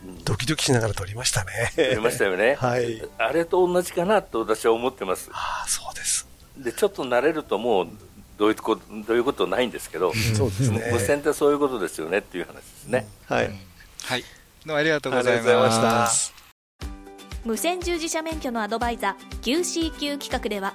[0.04, 1.72] うん、ドキドキしながら撮りましたね。
[1.76, 2.56] 撮りましたよね。
[2.60, 3.02] はい。
[3.18, 5.30] あれと同じかなと私は思ってます。
[5.32, 6.26] ああ、そうです。
[6.56, 7.88] で、ちょっと慣れるともう、
[8.36, 13.06] どういうことどういうことないんですけど、そうですね、無線ってそういうことですよねっていう話ですね。
[13.26, 13.50] はい、
[14.04, 14.26] はい、ど
[14.66, 16.38] うもありがとうございました
[17.44, 20.74] 無線従事者免許のアドバイザー QCQ 企画では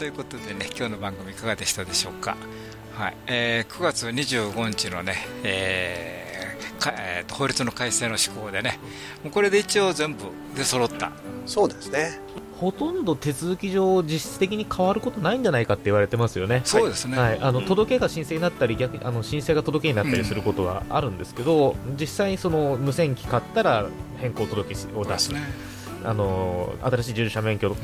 [0.00, 2.34] ということでね今日の番組いかがでしたでしょうか、
[2.94, 3.16] はい。
[3.26, 8.78] えー、9月25日のね、えーかえーと法律の改正の施行でね
[9.22, 10.24] もうこれで一応全部
[10.56, 11.12] で揃った。
[11.44, 12.18] そうですね。
[12.58, 17.18] ほとんど手続き上、実質的に変わることないんじゃないかって言われてますよね、そうですね。
[17.18, 17.66] はい、あのうん。
[17.66, 23.86] 届けが申請になったり、逆にあの申請が届けになったりすることはあるんですけど、実際、その無線機買ったら
[24.18, 25.30] 変更届を出す、
[26.04, 27.76] あの新しい従事者免許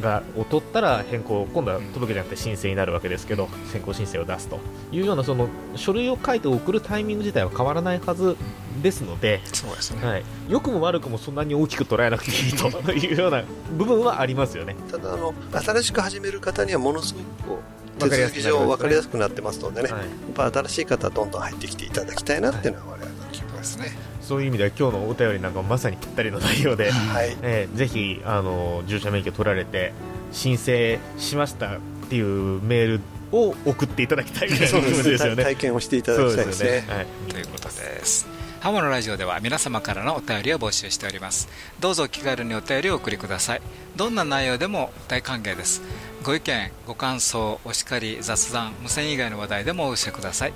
[0.00, 4.58] がを取ったら変更、今度は届けじゃなくて申請になるわけですけど、先行申請を出すと。
[4.92, 8.36] いうようなその書類を書いて送るタイミング自体は変わらないはず
[8.82, 10.06] ですので、そうですね。
[10.06, 13.44] はい、良くも悪くもそんなに大きく捉えなくていいというような
[13.76, 14.76] 部分はありますよね。
[14.90, 17.14] ただあの新しく始める方にはものす
[17.46, 20.00] ごく手続き上分かりやすくなってますのでね、はい。
[20.02, 23.96] やっぱ新しい方はどんどん入ってきていただきたいなっていうのは我々の希望ですね。
[24.26, 27.36] そういう意味では今日のお便りなんかもまさにぴったりの内容で、はい。
[27.42, 29.92] えーぜひあの従者免許取られて
[30.32, 33.00] 申請しましたっていうメール
[33.30, 34.48] を送っていただきたい。
[34.48, 35.44] ぐらいの部そうです分ですよね。
[35.44, 36.84] 体験をしていただきたいですね。
[36.86, 37.06] そうよはい。
[37.28, 38.26] ということです
[38.60, 41.48] ハムのラジオでは皆様からのお便りを募集しております。
[41.78, 43.62] どうぞお気軽にお便りをお送りください。
[43.94, 45.82] どんな内容でも大歓迎です。
[46.24, 50.52] ご意見ご感想お叱り雑談無線以外の話題でもお寄せください。